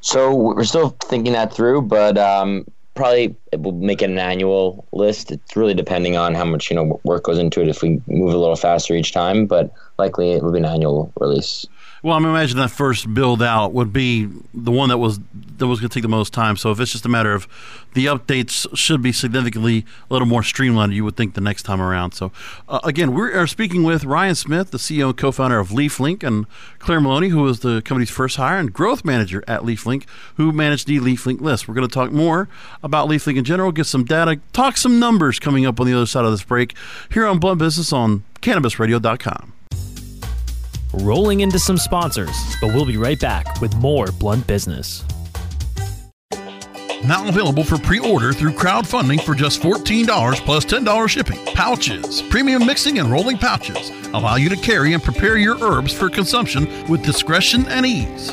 So 0.00 0.34
we're 0.34 0.64
still 0.64 0.96
thinking 1.04 1.32
that 1.34 1.54
through, 1.54 1.82
but 1.82 2.18
um, 2.18 2.66
probably 2.94 3.36
we'll 3.56 3.72
make 3.72 4.02
it 4.02 4.10
an 4.10 4.18
annual 4.18 4.84
list. 4.92 5.30
It's 5.30 5.56
really 5.56 5.74
depending 5.74 6.16
on 6.16 6.34
how 6.34 6.44
much 6.44 6.70
you 6.70 6.76
know 6.76 7.00
work 7.04 7.24
goes 7.24 7.38
into 7.38 7.62
it. 7.62 7.68
If 7.68 7.82
we 7.82 8.02
move 8.08 8.34
a 8.34 8.38
little 8.38 8.56
faster 8.56 8.94
each 8.94 9.12
time, 9.12 9.46
but 9.46 9.72
likely 9.98 10.32
it 10.32 10.42
will 10.42 10.52
be 10.52 10.58
an 10.58 10.64
annual 10.64 11.12
release. 11.20 11.64
Well, 12.04 12.16
I'm 12.16 12.24
imagining 12.24 12.60
that 12.60 12.70
first 12.70 13.14
build 13.14 13.44
out 13.44 13.72
would 13.74 13.92
be 13.92 14.28
the 14.52 14.72
one 14.72 14.88
that 14.88 14.98
was 14.98 15.20
that 15.58 15.68
was 15.68 15.78
going 15.78 15.88
to 15.88 15.94
take 15.94 16.02
the 16.02 16.08
most 16.08 16.32
time. 16.32 16.56
So 16.56 16.72
if 16.72 16.80
it's 16.80 16.90
just 16.90 17.06
a 17.06 17.08
matter 17.08 17.32
of 17.32 17.46
the 17.94 18.06
updates 18.06 18.66
should 18.76 19.02
be 19.02 19.12
significantly 19.12 19.86
a 20.10 20.12
little 20.12 20.26
more 20.26 20.42
streamlined, 20.42 20.94
you 20.94 21.04
would 21.04 21.16
think 21.16 21.34
the 21.34 21.40
next 21.40 21.62
time 21.62 21.80
around. 21.80 22.10
So 22.10 22.32
uh, 22.68 22.80
again, 22.82 23.14
we 23.14 23.32
are 23.32 23.46
speaking 23.46 23.84
with 23.84 24.02
Ryan 24.02 24.34
Smith, 24.34 24.72
the 24.72 24.78
CEO 24.78 25.10
and 25.10 25.16
co-founder 25.16 25.60
of 25.60 25.68
LeafLink, 25.68 26.24
and 26.24 26.46
Claire 26.80 27.00
Moloney, 27.00 27.28
who 27.28 27.42
was 27.42 27.60
the 27.60 27.80
company's 27.82 28.10
first 28.10 28.34
hire 28.36 28.58
and 28.58 28.72
growth 28.72 29.04
manager 29.04 29.44
at 29.46 29.60
LeafLink, 29.60 30.04
who 30.34 30.50
managed 30.50 30.88
the 30.88 30.98
LeafLink 30.98 31.40
list. 31.40 31.68
We're 31.68 31.74
going 31.74 31.86
to 31.86 31.94
talk 31.94 32.10
more 32.10 32.48
about 32.82 33.08
LeafLink 33.08 33.36
in 33.36 33.44
general, 33.44 33.70
get 33.70 33.86
some 33.86 34.04
data, 34.04 34.40
talk 34.52 34.76
some 34.76 34.98
numbers 34.98 35.38
coming 35.38 35.66
up 35.66 35.78
on 35.78 35.86
the 35.86 35.94
other 35.94 36.06
side 36.06 36.24
of 36.24 36.32
this 36.32 36.42
break 36.42 36.74
here 37.12 37.26
on 37.28 37.38
Blunt 37.38 37.60
Business 37.60 37.92
on 37.92 38.24
CannabisRadio.com 38.40 39.51
rolling 40.94 41.40
into 41.40 41.58
some 41.58 41.76
sponsors, 41.76 42.36
but 42.60 42.68
we'll 42.74 42.84
be 42.84 42.96
right 42.96 43.18
back 43.18 43.60
with 43.60 43.76
more 43.76 44.06
Blunt 44.18 44.46
Business. 44.46 45.04
Now 47.04 47.28
available 47.28 47.64
for 47.64 47.78
pre 47.78 47.98
order 47.98 48.32
through 48.32 48.52
crowdfunding 48.52 49.20
for 49.22 49.34
just 49.34 49.60
$14 49.60 50.36
plus 50.44 50.64
$10 50.64 51.08
shipping. 51.08 51.38
Pouchz, 51.46 52.28
premium 52.30 52.64
mixing 52.64 52.98
and 52.98 53.10
rolling 53.10 53.38
pouches, 53.38 53.90
allow 54.12 54.36
you 54.36 54.48
to 54.48 54.56
carry 54.56 54.92
and 54.92 55.02
prepare 55.02 55.36
your 55.36 55.58
herbs 55.62 55.92
for 55.92 56.08
consumption 56.08 56.68
with 56.88 57.04
discretion 57.04 57.66
and 57.66 57.84
ease. 57.84 58.32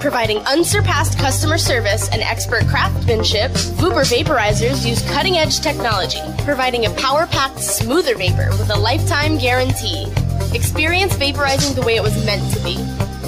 Providing 0.00 0.38
unsurpassed 0.46 1.18
customer 1.18 1.58
service 1.58 2.08
and 2.10 2.22
expert 2.22 2.66
craftsmanship, 2.68 3.50
Vuber 3.50 4.04
vaporizers 4.04 4.86
use 4.86 5.02
cutting 5.10 5.38
edge 5.38 5.58
technology, 5.58 6.20
providing 6.44 6.86
a 6.86 6.90
power 6.90 7.26
packed, 7.26 7.58
smoother 7.58 8.14
vapor 8.14 8.48
with 8.50 8.70
a 8.70 8.78
lifetime 8.78 9.38
guarantee. 9.38 10.06
Experience 10.54 11.14
vaporizing 11.14 11.74
the 11.74 11.82
way 11.82 11.96
it 11.96 12.02
was 12.02 12.24
meant 12.24 12.54
to 12.54 12.62
be 12.62 12.76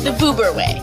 the 0.04 0.14
Vuber 0.18 0.54
way. 0.54 0.80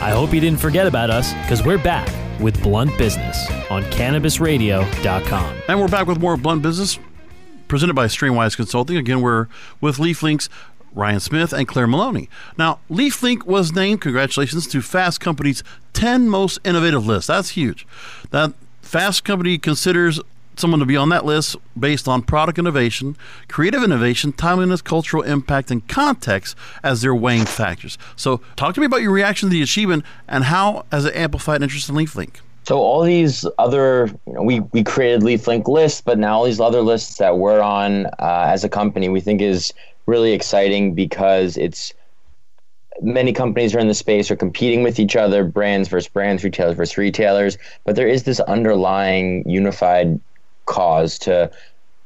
I 0.00 0.10
hope 0.10 0.32
you 0.32 0.40
didn't 0.40 0.60
forget 0.60 0.86
about 0.86 1.10
us 1.10 1.32
because 1.42 1.64
we're 1.64 1.82
back 1.82 2.08
with 2.40 2.62
Blunt 2.62 2.96
Business 2.96 3.38
on 3.70 3.82
CannabisRadio.com. 3.84 5.56
And 5.68 5.80
we're 5.80 5.88
back 5.88 6.06
with 6.06 6.20
more 6.20 6.36
Blunt 6.36 6.62
Business 6.62 6.98
presented 7.72 7.94
by 7.94 8.04
Strainwise 8.04 8.54
Consulting. 8.54 8.98
Again, 8.98 9.22
we're 9.22 9.46
with 9.80 9.96
LeafLink's 9.96 10.50
Ryan 10.94 11.20
Smith 11.20 11.54
and 11.54 11.66
Claire 11.66 11.86
Moloney. 11.86 12.28
Now, 12.58 12.80
LeafLink 12.90 13.44
was 13.44 13.72
named, 13.72 14.02
congratulations, 14.02 14.66
to 14.66 14.82
Fast 14.82 15.22
Company's 15.22 15.64
10 15.94 16.28
most 16.28 16.58
innovative 16.66 17.06
list. 17.06 17.28
That's 17.28 17.48
huge. 17.52 17.86
That 18.30 18.52
Fast 18.82 19.24
Company 19.24 19.56
considers 19.56 20.20
someone 20.54 20.80
to 20.80 20.84
be 20.84 20.98
on 20.98 21.08
that 21.08 21.24
list 21.24 21.56
based 21.74 22.06
on 22.06 22.20
product 22.20 22.58
innovation, 22.58 23.16
creative 23.48 23.82
innovation, 23.82 24.34
timeliness, 24.34 24.82
cultural 24.82 25.22
impact, 25.22 25.70
and 25.70 25.88
context 25.88 26.54
as 26.82 27.00
their 27.00 27.14
weighing 27.14 27.46
factors. 27.46 27.96
So, 28.16 28.42
talk 28.54 28.74
to 28.74 28.80
me 28.80 28.86
about 28.86 29.00
your 29.00 29.12
reaction 29.12 29.48
to 29.48 29.50
the 29.50 29.62
achievement 29.62 30.04
and 30.28 30.44
how 30.44 30.84
has 30.92 31.06
it 31.06 31.16
amplified 31.16 31.62
interest 31.62 31.88
in 31.88 31.94
LeafLink? 31.94 32.40
So 32.64 32.78
all 32.78 33.02
these 33.02 33.44
other, 33.58 34.08
you 34.26 34.32
know, 34.34 34.42
we 34.42 34.60
we 34.60 34.84
created 34.84 35.22
LeafLink 35.22 35.66
lists, 35.66 36.00
but 36.00 36.18
now 36.18 36.38
all 36.38 36.44
these 36.44 36.60
other 36.60 36.80
lists 36.80 37.18
that 37.18 37.38
we're 37.38 37.60
on 37.60 38.06
uh, 38.06 38.46
as 38.48 38.62
a 38.62 38.68
company, 38.68 39.08
we 39.08 39.20
think 39.20 39.42
is 39.42 39.72
really 40.06 40.32
exciting 40.32 40.94
because 40.94 41.56
it's 41.56 41.92
many 43.00 43.32
companies 43.32 43.74
are 43.74 43.78
in 43.78 43.88
the 43.88 43.94
space 43.94 44.30
are 44.30 44.36
competing 44.36 44.82
with 44.82 45.00
each 45.00 45.16
other, 45.16 45.44
brands 45.44 45.88
versus 45.88 46.08
brands, 46.08 46.44
retailers 46.44 46.76
versus 46.76 46.98
retailers, 46.98 47.58
but 47.84 47.96
there 47.96 48.08
is 48.08 48.24
this 48.24 48.40
underlying 48.40 49.42
unified 49.48 50.20
cause 50.66 51.18
to 51.18 51.50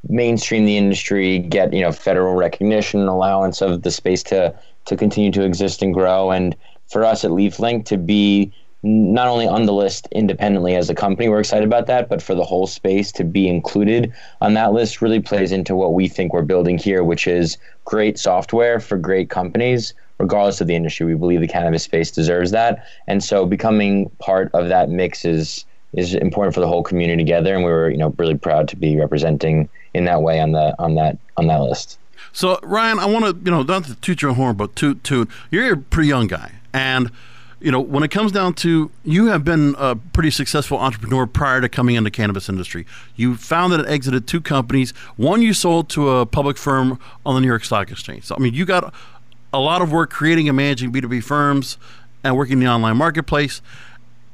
mainstream 0.09 0.65
the 0.65 0.77
industry, 0.77 1.39
get 1.39 1.73
you 1.73 1.81
know 1.81 1.91
federal 1.91 2.35
recognition 2.35 2.99
and 2.99 3.09
allowance 3.09 3.61
of 3.61 3.83
the 3.83 3.91
space 3.91 4.23
to 4.23 4.57
to 4.85 4.95
continue 4.95 5.31
to 5.31 5.43
exist 5.43 5.83
and 5.83 5.93
grow, 5.93 6.31
and 6.31 6.55
for 6.87 7.03
us 7.03 7.23
at 7.23 7.31
LeafLink 7.31 7.85
to 7.85 7.97
be 7.97 8.51
not 8.83 9.27
only 9.27 9.47
on 9.47 9.65
the 9.65 9.73
list 9.73 10.07
independently 10.11 10.75
as 10.75 10.89
a 10.89 10.95
company, 10.95 11.29
we're 11.29 11.39
excited 11.39 11.65
about 11.65 11.87
that, 11.87 12.09
but 12.09 12.21
for 12.21 12.35
the 12.35 12.43
whole 12.43 12.67
space 12.67 13.11
to 13.13 13.23
be 13.23 13.47
included 13.47 14.13
on 14.41 14.53
that 14.53 14.73
list 14.73 15.01
really 15.01 15.19
plays 15.19 15.51
into 15.51 15.75
what 15.75 15.93
we 15.93 16.07
think 16.07 16.31
we're 16.31 16.43
building 16.43 16.77
here, 16.77 17.03
which 17.03 17.27
is 17.27 17.57
great 17.85 18.19
software 18.19 18.79
for 18.79 18.97
great 18.97 19.29
companies, 19.29 19.93
regardless 20.19 20.61
of 20.61 20.67
the 20.67 20.75
industry. 20.75 21.05
We 21.05 21.15
believe 21.15 21.41
the 21.41 21.47
cannabis 21.47 21.83
space 21.83 22.11
deserves 22.11 22.51
that. 22.51 22.85
And 23.07 23.23
so 23.23 23.45
becoming 23.45 24.09
part 24.19 24.51
of 24.53 24.69
that 24.69 24.89
mix 24.89 25.25
is 25.25 25.65
is 25.93 26.13
important 26.13 26.53
for 26.53 26.59
the 26.59 26.67
whole 26.67 26.83
community 26.83 27.23
together 27.23 27.55
and 27.55 27.63
we 27.63 27.71
were, 27.71 27.89
you 27.89 27.97
know, 27.97 28.13
really 28.17 28.37
proud 28.37 28.67
to 28.67 28.75
be 28.75 28.97
representing 28.97 29.69
in 29.93 30.03
that 30.03 30.21
way 30.21 30.39
on 30.39 30.51
the 30.51 30.75
on 30.79 30.95
that 30.95 31.17
on 31.37 31.47
that 31.47 31.61
list. 31.61 31.97
So 32.33 32.59
Ryan, 32.61 32.99
I 32.99 33.05
want 33.05 33.25
to, 33.25 33.35
you 33.43 33.51
know, 33.51 33.63
not 33.63 33.85
to 33.85 33.95
toot 33.95 34.21
your 34.21 34.33
horn, 34.33 34.55
but 34.55 34.75
toot 34.75 35.03
toot. 35.03 35.29
You're 35.49 35.73
a 35.73 35.77
pretty 35.77 36.09
young 36.09 36.27
guy 36.27 36.51
and 36.73 37.09
you 37.59 37.71
know, 37.71 37.79
when 37.79 38.03
it 38.03 38.11
comes 38.11 38.31
down 38.31 38.53
to 38.55 38.91
you 39.03 39.27
have 39.27 39.43
been 39.43 39.75
a 39.77 39.95
pretty 39.95 40.29
successful 40.31 40.77
entrepreneur 40.77 41.25
prior 41.25 41.59
to 41.61 41.69
coming 41.69 41.95
into 41.95 42.11
cannabis 42.11 42.49
industry. 42.49 42.85
You 43.15 43.35
founded 43.35 43.79
and 43.79 43.89
exited 43.89 44.27
two 44.27 44.41
companies. 44.41 44.91
One 45.15 45.41
you 45.41 45.53
sold 45.53 45.89
to 45.89 46.09
a 46.09 46.25
public 46.25 46.57
firm 46.57 46.99
on 47.25 47.35
the 47.35 47.41
New 47.41 47.47
York 47.47 47.65
Stock 47.65 47.89
Exchange. 47.91 48.25
So 48.25 48.35
I 48.35 48.39
mean, 48.39 48.53
you 48.53 48.65
got 48.65 48.93
a 49.53 49.59
lot 49.59 49.81
of 49.81 49.91
work 49.91 50.11
creating 50.11 50.47
and 50.47 50.57
managing 50.57 50.91
B2B 50.91 51.23
firms 51.23 51.77
and 52.23 52.37
working 52.37 52.53
in 52.53 52.59
the 52.59 52.67
online 52.67 52.97
marketplace. 52.97 53.61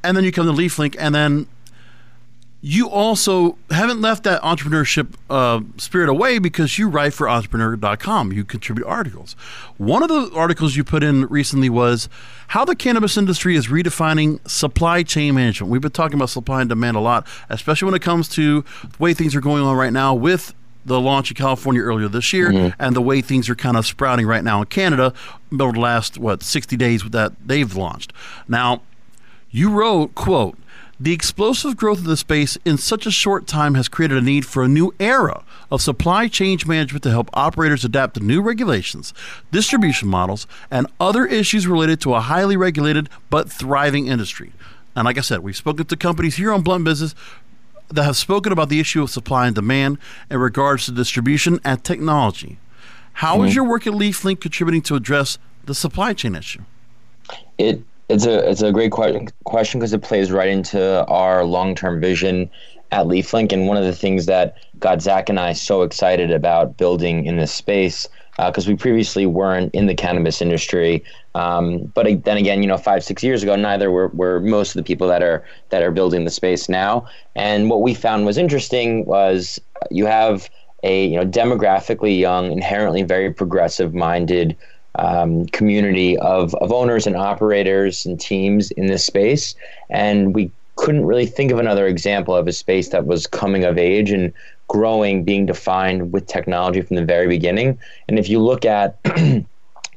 And 0.03 0.18
then 0.18 0.24
you 0.25 0.32
come 0.32 0.46
to 0.48 0.53
LeafLink 0.53 0.96
and 1.00 1.15
then 1.15 1.48
you 2.65 2.89
also 2.89 3.58
haven't 3.72 4.00
left 4.00 4.24
that 4.24 4.41
entrepreneurship 4.41 5.15
uh, 5.29 5.60
spirit 5.75 6.08
away 6.08 6.39
because 6.39 6.79
you 6.79 6.88
write 6.88 7.13
for 7.13 7.27
entrepreneur.com. 7.27 8.32
You 8.32 8.46
contribute 8.46 8.88
articles. 8.88 9.34
One 9.75 10.01
of 10.01 10.08
the 10.08 10.34
articles 10.34 10.77
you 10.77 10.86
put 10.86 11.03
in 11.03 11.25
recently 11.25 11.70
was 11.70 12.08
how 12.48 12.63
the 12.63 12.74
cannabis 12.74 13.17
industry 13.17 13.58
is 13.58 13.67
redefining 13.67 14.39
supply 14.50 15.03
chain 15.03 15.36
management. 15.36 15.74
We've 15.74 15.82
been 15.82 15.91
talking 15.91 16.15
about 16.15 16.29
supply 16.29 16.62
and 16.62 16.70
demand 16.70 16.96
a 16.96 17.01
lot, 17.01 17.27
especially 17.50 17.88
when 17.88 17.96
it 17.96 18.01
comes 18.01 18.29
to 18.29 18.62
the 18.62 18.98
way 18.98 19.13
things 19.13 19.36
are 19.36 19.41
going 19.41 19.62
on 19.62 19.75
right 19.75 19.91
now 19.91 20.13
with 20.13 20.55
the 20.86 21.01
launch 21.01 21.32
in 21.32 21.36
California 21.36 21.82
earlier 21.82 22.08
this 22.08 22.32
year 22.32 22.50
mm-hmm. 22.50 22.82
and 22.82 22.96
the 22.96 23.01
way 23.01 23.20
things 23.20 23.50
are 23.50 23.55
kind 23.55 23.75
of 23.75 23.86
sprouting 23.86 24.25
right 24.25 24.43
now 24.43 24.62
in 24.62 24.67
Canada 24.67 25.13
over 25.60 25.74
the 25.74 25.82
last, 25.82 26.17
what, 26.17 26.41
60 26.41 26.77
days 26.77 27.03
that 27.10 27.34
they've 27.46 27.75
launched. 27.75 28.13
Now, 28.48 28.84
you 29.51 29.70
wrote, 29.70 30.15
quote, 30.15 30.58
the 31.04 31.12
explosive 31.12 31.76
growth 31.76 31.98
of 31.98 32.06
the 32.06 32.16
space 32.16 32.58
in 32.64 32.78
such 32.78 33.06
a 33.06 33.12
short 33.12 33.46
time 33.46 33.76
has 33.76 33.90
created 33.90 34.18
a 34.18 34.22
need 34.22 34.46
for 34.46 34.64
a 34.64 34.70
new 34.70 34.94
era 35.02 35.44
of 35.70 35.82
supply 35.82 36.30
chain 36.30 36.58
management 36.66 37.04
to 37.04 37.10
help 37.10 37.30
operators 37.34 37.84
adapt 37.84 38.14
to 38.14 38.22
new 38.22 38.42
regulations, 38.42 39.14
distribution 39.52 40.08
models, 40.08 40.48
and 40.72 40.88
other 41.02 41.26
issues 41.26 41.68
related 41.68 42.00
to 42.00 42.14
a 42.14 42.22
highly 42.22 42.56
regulated 42.56 43.10
but 43.30 43.52
thriving 43.52 44.08
industry. 44.08 44.54
And 44.96 45.04
like 45.04 45.18
I 45.18 45.22
said, 45.22 45.40
we've 45.40 45.58
spoken 45.58 45.86
to 45.88 45.98
companies 45.98 46.38
here 46.38 46.54
on 46.54 46.62
Blunt 46.62 46.86
Business 46.86 47.16
that 47.90 48.04
have 48.04 48.16
spoken 48.16 48.54
about 48.54 48.70
the 48.70 48.80
issue 48.80 49.04
of 49.04 49.10
supply 49.10 49.48
and 49.48 49.54
demand 49.54 49.98
in 50.32 50.38
regards 50.38 50.86
to 50.86 50.94
distribution 50.94 51.60
and 51.66 51.84
technology. 51.84 52.60
How 53.14 53.36
mm-hmm. 53.38 53.48
is 53.48 53.56
your 53.56 53.66
work 53.66 53.86
at 53.86 53.94
LeafLink 53.94 54.40
contributing 54.40 54.82
to 54.84 54.96
address 54.96 55.38
the 55.66 55.76
supply 55.76 56.14
chain 56.14 56.34
issue? 56.34 56.62
It 57.58 57.84
it's 58.10 58.26
a 58.26 58.50
it's 58.50 58.62
a 58.62 58.72
great 58.72 58.92
question 58.92 59.80
because 59.80 59.94
it 59.94 60.02
plays 60.02 60.32
right 60.32 60.50
into 60.50 61.06
our 61.06 61.46
long 61.46 61.76
term 61.76 62.02
vision 62.02 62.50
at 62.92 63.08
LeafLink, 63.08 63.52
and 63.52 63.68
one 63.68 63.78
of 63.78 63.84
the 63.84 63.96
things 63.96 64.28
that 64.28 64.56
got 64.80 65.02
Zach 65.02 65.30
and 65.30 65.40
I 65.40 65.54
so 65.54 65.82
excited 65.82 66.32
about 66.32 66.78
building 66.78 67.26
in 67.26 67.38
this 67.38 67.52
space 67.52 68.08
because 68.38 68.68
uh, 68.68 68.72
we 68.72 68.76
previously 68.76 69.26
weren't 69.26 69.74
in 69.76 69.86
the 69.86 69.94
cannabis 69.94 70.42
industry. 70.42 71.04
Um, 71.36 71.86
but 71.94 72.24
then 72.24 72.38
again, 72.38 72.62
you 72.62 72.68
know, 72.68 72.78
five 72.78 73.04
six 73.04 73.24
years 73.24 73.44
ago, 73.44 73.56
neither 73.56 73.92
were, 73.92 74.10
were 74.10 74.40
most 74.40 74.70
of 74.70 74.76
the 74.76 74.84
people 74.84 75.08
that 75.08 75.24
are 75.24 75.44
that 75.70 75.84
are 75.84 75.92
building 75.92 76.26
the 76.26 76.32
space 76.32 76.70
now. 76.70 77.08
And 77.36 77.70
what 77.70 77.82
we 77.82 77.94
found 77.94 78.26
was 78.26 78.38
interesting 78.38 79.06
was 79.06 79.60
you 79.90 80.06
have 80.06 80.50
a 80.84 81.08
you 81.08 81.16
know 81.16 81.26
demographically 81.26 82.20
young, 82.20 82.52
inherently 82.52 83.04
very 83.04 83.34
progressive 83.34 83.94
minded 83.94 84.58
um, 84.96 85.46
community 85.48 86.18
of, 86.18 86.54
of 86.56 86.72
owners 86.72 87.08
and 87.08 87.16
operators 87.16 88.06
and 88.06 88.20
teams 88.20 88.72
in 88.72 88.88
this 88.88 89.06
space. 89.06 89.56
And 89.90 90.36
we 90.36 90.52
couldn't 90.76 91.06
really 91.06 91.26
think 91.26 91.52
of 91.52 91.60
another 91.60 91.88
example 91.88 92.36
of 92.36 92.48
a 92.48 92.52
space 92.52 92.90
that 92.90 93.06
was 93.06 93.28
coming 93.28 93.64
of 93.64 93.78
age 93.78 94.12
and 94.12 94.34
growing, 94.68 95.24
being 95.24 95.46
defined 95.46 96.12
with 96.12 96.26
technology 96.28 96.82
from 96.82 96.96
the 96.96 97.06
very 97.06 97.28
beginning. 97.28 97.78
And 98.08 98.18
if 98.18 98.30
you 98.30 98.40
look 98.40 98.66
at 98.66 99.00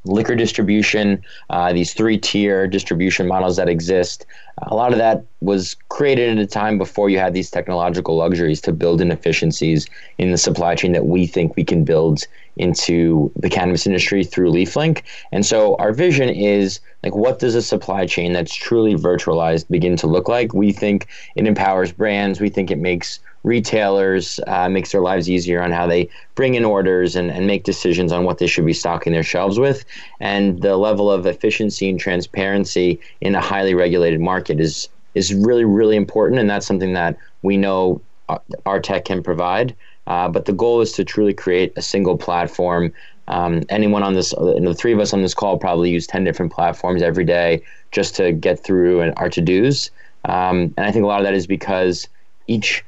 liquor 0.08 0.34
distribution, 0.34 1.22
uh, 1.50 1.72
these 1.72 1.92
three 1.92 2.18
tier 2.18 2.66
distribution 2.66 3.26
models 3.26 3.56
that 3.56 3.68
exist. 3.68 4.26
A 4.62 4.74
lot 4.74 4.92
of 4.92 4.98
that 4.98 5.24
was 5.40 5.76
created 5.88 6.38
at 6.38 6.42
a 6.42 6.46
time 6.46 6.78
before 6.78 7.10
you 7.10 7.18
had 7.18 7.34
these 7.34 7.50
technological 7.50 8.16
luxuries 8.16 8.60
to 8.62 8.72
build 8.72 9.00
in 9.00 9.10
efficiencies 9.10 9.86
in 10.18 10.30
the 10.30 10.38
supply 10.38 10.74
chain 10.74 10.92
that 10.92 11.06
we 11.06 11.26
think 11.26 11.56
we 11.56 11.64
can 11.64 11.84
build 11.84 12.26
into 12.56 13.30
the 13.36 13.50
cannabis 13.50 13.86
industry 13.86 14.24
through 14.24 14.50
LeafLink. 14.50 15.02
And 15.30 15.44
so 15.44 15.76
our 15.76 15.92
vision 15.92 16.30
is 16.30 16.80
like, 17.02 17.14
what 17.14 17.38
does 17.38 17.54
a 17.54 17.62
supply 17.62 18.06
chain 18.06 18.32
that's 18.32 18.54
truly 18.54 18.94
virtualized 18.94 19.68
begin 19.68 19.96
to 19.98 20.06
look 20.06 20.28
like? 20.28 20.54
We 20.54 20.72
think 20.72 21.06
it 21.34 21.46
empowers 21.46 21.92
brands. 21.92 22.40
We 22.40 22.48
think 22.48 22.70
it 22.70 22.78
makes 22.78 23.20
retailers, 23.46 24.40
uh, 24.48 24.68
makes 24.68 24.90
their 24.90 25.00
lives 25.00 25.30
easier 25.30 25.62
on 25.62 25.70
how 25.70 25.86
they 25.86 26.10
bring 26.34 26.56
in 26.56 26.64
orders 26.64 27.14
and, 27.14 27.30
and 27.30 27.46
make 27.46 27.62
decisions 27.62 28.10
on 28.10 28.24
what 28.24 28.38
they 28.38 28.46
should 28.46 28.66
be 28.66 28.72
stocking 28.72 29.12
their 29.12 29.22
shelves 29.22 29.56
with. 29.58 29.84
And 30.18 30.60
the 30.62 30.76
level 30.76 31.10
of 31.10 31.26
efficiency 31.26 31.88
and 31.88 31.98
transparency 31.98 33.00
in 33.20 33.36
a 33.36 33.40
highly 33.40 33.74
regulated 33.74 34.20
market 34.20 34.60
is 34.60 34.88
is 35.14 35.32
really, 35.32 35.64
really 35.64 35.96
important. 35.96 36.38
And 36.40 36.50
that's 36.50 36.66
something 36.66 36.92
that 36.92 37.16
we 37.40 37.56
know 37.56 38.02
uh, 38.28 38.38
our 38.66 38.80
tech 38.80 39.06
can 39.06 39.22
provide. 39.22 39.74
Uh, 40.06 40.28
but 40.28 40.44
the 40.44 40.52
goal 40.52 40.82
is 40.82 40.92
to 40.92 41.04
truly 41.04 41.32
create 41.32 41.72
a 41.76 41.82
single 41.82 42.18
platform. 42.18 42.92
Um, 43.28 43.62
anyone 43.70 44.02
on 44.02 44.12
this, 44.12 44.30
the 44.30 44.74
three 44.76 44.92
of 44.92 44.98
us 44.98 45.14
on 45.14 45.22
this 45.22 45.32
call 45.32 45.56
probably 45.56 45.90
use 45.90 46.06
10 46.06 46.24
different 46.24 46.52
platforms 46.52 47.00
every 47.00 47.24
day 47.24 47.62
just 47.92 48.14
to 48.16 48.32
get 48.32 48.62
through 48.62 49.10
our 49.16 49.30
to 49.30 49.40
dos. 49.40 49.90
Um, 50.26 50.74
and 50.76 50.80
I 50.86 50.92
think 50.92 51.04
a 51.04 51.06
lot 51.06 51.20
of 51.20 51.24
that 51.24 51.34
is 51.34 51.46
because 51.46 52.08
each 52.46 52.84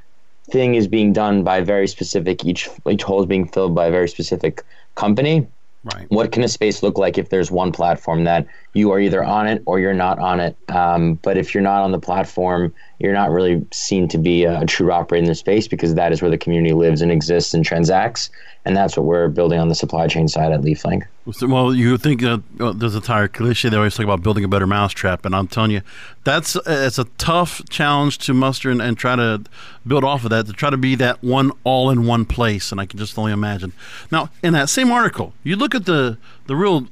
thing 0.51 0.75
is 0.75 0.89
being 0.89 1.13
done 1.13 1.43
by 1.43 1.61
very 1.61 1.89
specific, 1.89 2.45
each, 2.45 2.69
each 2.89 3.03
hole 3.03 3.21
is 3.21 3.27
being 3.27 3.49
filled 3.49 3.75
by 3.75 3.87
a 3.87 3.91
very 3.91 4.09
specific 4.09 4.63
company. 4.95 5.47
Right. 5.85 6.07
What 6.11 6.33
can 6.33 6.43
a 6.43 6.49
space 6.49 6.83
look 6.83 6.99
like 6.99 7.19
if 7.19 7.31
there's 7.31 7.51
one 7.51 7.73
platform 7.73 8.25
that 8.25 8.47
you 8.79 8.93
are 8.93 9.01
either 9.01 9.23
on 9.23 9.47
it 9.47 9.63
or 9.67 9.81
you're 9.81 9.95
not 9.95 10.19
on 10.19 10.41
it? 10.41 10.57
Um, 10.69 11.15
but 11.15 11.37
if 11.37 11.53
you're 11.53 11.63
not 11.63 11.83
on 11.83 11.93
the 11.93 11.99
platform, 11.99 12.73
you're 12.99 13.13
not 13.13 13.31
really 13.31 13.65
seen 13.73 14.09
to 14.09 14.19
be 14.19 14.45
a, 14.45 14.65
true 14.67 14.93
operator 14.93 15.23
in 15.23 15.29
the 15.29 15.35
space 15.35 15.69
because 15.69 15.95
that 15.95 16.13
is 16.13 16.23
where 16.23 16.31
the 16.31 16.39
community 16.39 16.75
lives 16.75 17.01
and 17.03 17.13
exists 17.13 17.55
and 17.55 17.65
transacts 17.65 18.31
and 18.69 18.77
that's 18.77 18.99
what 18.99 19.07
we're 19.07 19.29
building 19.29 19.59
on 19.59 19.69
the 19.69 19.75
supply 19.75 20.07
chain 20.07 20.29
side 20.29 20.53
at 20.53 20.61
LeafLink. 20.61 21.07
Well, 21.41 21.75
you 21.75 21.97
think 21.97 22.23
uh, 22.23 22.39
there's 22.59 22.95
a 22.95 23.01
tire 23.01 23.27
cliche 23.27 23.71
they 23.71 23.77
always 23.79 23.95
talk 23.95 24.05
about 24.05 24.23
building 24.23 24.45
a 24.45 24.49
better 24.49 24.67
mousetrap, 24.67 25.25
and 25.25 25.35
I'm 25.35 25.49
telling 25.49 25.71
you, 25.71 25.81
that's 26.25 26.55
it's 26.67 26.99
a 26.99 27.05
tough 27.17 27.63
challenge 27.71 28.19
to 28.19 28.35
muster 28.35 28.71
and, 28.71 28.83
and 28.83 28.99
try 28.99 29.17
to 29.17 29.43
build 29.87 30.05
off 30.05 30.25
of 30.25 30.31
that 30.31 30.47
to 30.47 30.53
try 30.53 30.69
to 30.69 30.77
be 30.77 30.95
that 30.97 31.23
one 31.23 31.51
all 31.65 31.89
in 31.89 32.05
one 32.05 32.27
place, 32.27 32.71
and 32.71 32.79
I 32.79 32.85
can 32.85 32.99
just 32.99 33.19
only 33.19 33.33
imagine. 33.33 33.73
Now, 34.13 34.29
in 34.43 34.53
that 34.53 34.69
same 34.69 34.91
article, 34.91 35.33
you 35.43 35.57
look 35.57 35.75
at 35.75 35.87
the 35.87 36.19
the 36.47 36.55
real 36.55 36.89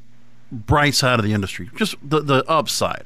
bright 0.50 0.94
side 0.94 1.18
of 1.18 1.24
the 1.24 1.32
industry, 1.32 1.70
just 1.76 1.96
the 2.02 2.20
the 2.20 2.44
upside. 2.48 3.04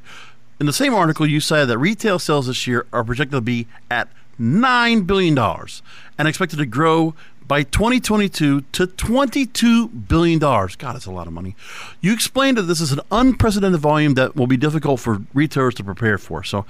In 0.59 0.67
the 0.67 0.73
same 0.73 0.93
article, 0.93 1.27
you 1.27 1.41
said 1.41 1.67
that 1.67 1.79
retail 1.79 2.19
sales 2.19 2.47
this 2.47 2.67
year 2.67 2.87
are 2.93 3.03
projected 3.03 3.33
to 3.33 3.41
be 3.41 3.67
at 3.91 4.09
$9 4.39 5.07
billion 5.07 5.39
and 5.39 6.29
expected 6.29 6.59
to 6.59 6.67
grow 6.67 7.15
by 7.47 7.63
2022 7.63 8.61
to 8.61 8.87
$22 8.87 10.07
billion. 10.07 10.39
God, 10.39 10.77
that's 10.79 11.07
a 11.07 11.11
lot 11.11 11.27
of 11.27 11.33
money. 11.33 11.57
You 12.01 12.13
explained 12.13 12.59
that 12.59 12.63
this 12.63 12.81
is 12.81 12.93
an 12.93 13.01
unprecedented 13.11 13.81
volume 13.81 14.15
that 14.15 14.37
will 14.37 14.47
be 14.47 14.57
difficult 14.57 15.01
for 15.01 15.23
retailers 15.35 15.75
to 15.77 15.85
prepare 15.85 16.19
for. 16.19 16.45
So, 16.45 16.65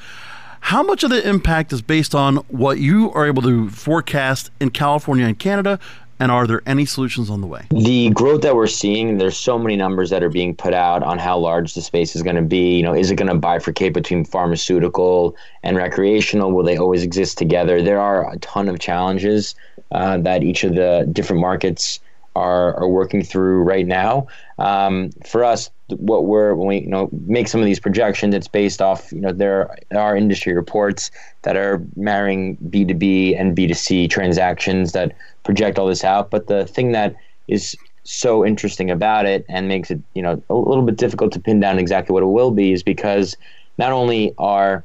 how 0.65 0.83
much 0.83 1.03
of 1.03 1.11
the 1.11 1.27
impact 1.27 1.73
is 1.73 1.81
based 1.81 2.15
on 2.15 2.37
what 2.49 2.79
you 2.79 3.11
are 3.13 3.27
able 3.27 3.43
to 3.43 3.71
forecast 3.71 4.51
in 4.61 4.71
California 4.71 5.25
and 5.27 5.39
Canada 5.39 5.81
and 6.21 6.31
are 6.31 6.47
there 6.47 6.63
any 6.67 6.85
solutions 6.85 7.31
on 7.31 7.41
the 7.41 7.47
way? 7.47 7.65
The 7.71 8.11
growth 8.11 8.43
that 8.43 8.55
we're 8.55 8.67
seeing, 8.67 9.17
there's 9.17 9.37
so 9.37 9.59
many 9.59 9.75
numbers 9.75 10.11
that 10.11 10.23
are 10.23 10.29
being 10.29 10.55
put 10.55 10.75
out 10.75 11.03
on 11.03 11.19
how 11.19 11.39
large 11.39 11.73
the 11.73 11.81
space 11.81 12.15
is 12.15 12.23
going 12.23 12.37
to 12.37 12.43
be. 12.43 12.77
You 12.77 12.83
know, 12.83 12.95
is 12.95 13.11
it 13.11 13.17
going 13.17 13.33
to 13.33 13.47
bifurcate 13.47 13.95
between 13.95 14.27
pharmaceutical 14.27 15.35
and 15.63 15.77
recreational? 15.79 16.53
Will 16.53 16.63
they 16.63 16.77
always 16.77 17.03
exist 17.03 17.39
together? 17.39 17.83
There 17.83 17.99
are 17.99 18.31
a 18.31 18.39
ton 18.39 18.69
of 18.69 18.79
challenges 18.79 19.55
uh, 19.93 20.19
that 20.19 20.43
each 20.43 20.63
of 20.63 20.75
the 20.75 21.09
different 21.11 21.41
markets 21.41 22.01
are, 22.37 22.75
are 22.77 22.89
working 22.89 23.23
through 23.23 23.63
right 23.63 23.87
now. 23.87 24.27
Um, 24.59 25.11
for 25.27 25.43
us, 25.43 25.71
what 25.89 26.27
we're 26.27 26.55
when 26.55 26.69
we 26.69 26.79
you 26.79 26.89
know 26.89 27.09
make 27.27 27.49
some 27.49 27.61
of 27.61 27.67
these 27.67 27.81
projections, 27.81 28.35
it's 28.35 28.47
based 28.47 28.81
off 28.81 29.13
you 29.13 29.21
know 29.21 29.33
there 29.33 29.77
are 29.93 30.17
industry 30.17 30.55
reports 30.55 31.11
that 31.43 31.57
are 31.57 31.83
marrying 31.97 32.57
B 32.69 32.85
two 32.85 32.95
B 32.95 33.35
and 33.35 33.57
B 33.57 33.67
two 33.67 33.75
C 33.75 34.07
transactions 34.07 34.93
that 34.93 35.13
project 35.45 35.79
all 35.79 35.87
this 35.87 36.05
out. 36.05 36.31
But 36.31 36.47
the 36.47 36.67
thing 36.67 36.93
that 36.93 37.15
is 37.49 37.77
so 38.05 38.45
interesting 38.45 38.91
about 38.91 39.27
it 39.27 39.45
and 39.49 39.69
makes 39.69 39.91
it 39.91 40.01
you 40.15 40.23
know 40.23 40.43
a 40.49 40.55
little 40.55 40.83
bit 40.83 40.97
difficult 40.97 41.33
to 41.33 41.41
pin 41.41 41.61
down 41.61 41.79
exactly 41.79 42.13
what 42.13 42.23
it 42.23 42.27
will 42.27 42.51
be 42.51 42.73
is 42.73 42.83
because 42.83 43.37
not 43.79 43.93
only 43.93 44.35
are 44.39 44.85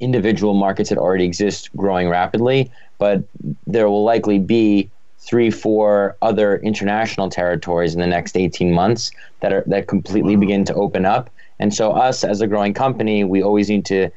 individual 0.00 0.54
markets 0.54 0.88
that 0.88 0.98
already 0.98 1.24
exist 1.24 1.74
growing 1.76 2.08
rapidly, 2.08 2.70
but 2.98 3.22
there 3.66 3.88
will 3.88 4.04
likely 4.04 4.38
be 4.38 4.90
three, 5.18 5.50
four 5.50 6.16
other 6.20 6.58
international 6.58 7.30
territories 7.30 7.94
in 7.94 8.00
the 8.00 8.06
next 8.06 8.36
18 8.36 8.72
months 8.72 9.10
that 9.40 9.52
are 9.52 9.64
that 9.66 9.88
completely 9.88 10.36
wow. 10.36 10.40
begin 10.40 10.64
to 10.64 10.74
open 10.74 11.04
up. 11.04 11.30
And 11.58 11.72
so, 11.72 11.92
us 11.92 12.24
as 12.24 12.40
a 12.40 12.46
growing 12.46 12.74
company, 12.74 13.24
we 13.24 13.42
always 13.42 13.68
need 13.68 13.86
to 13.86 14.10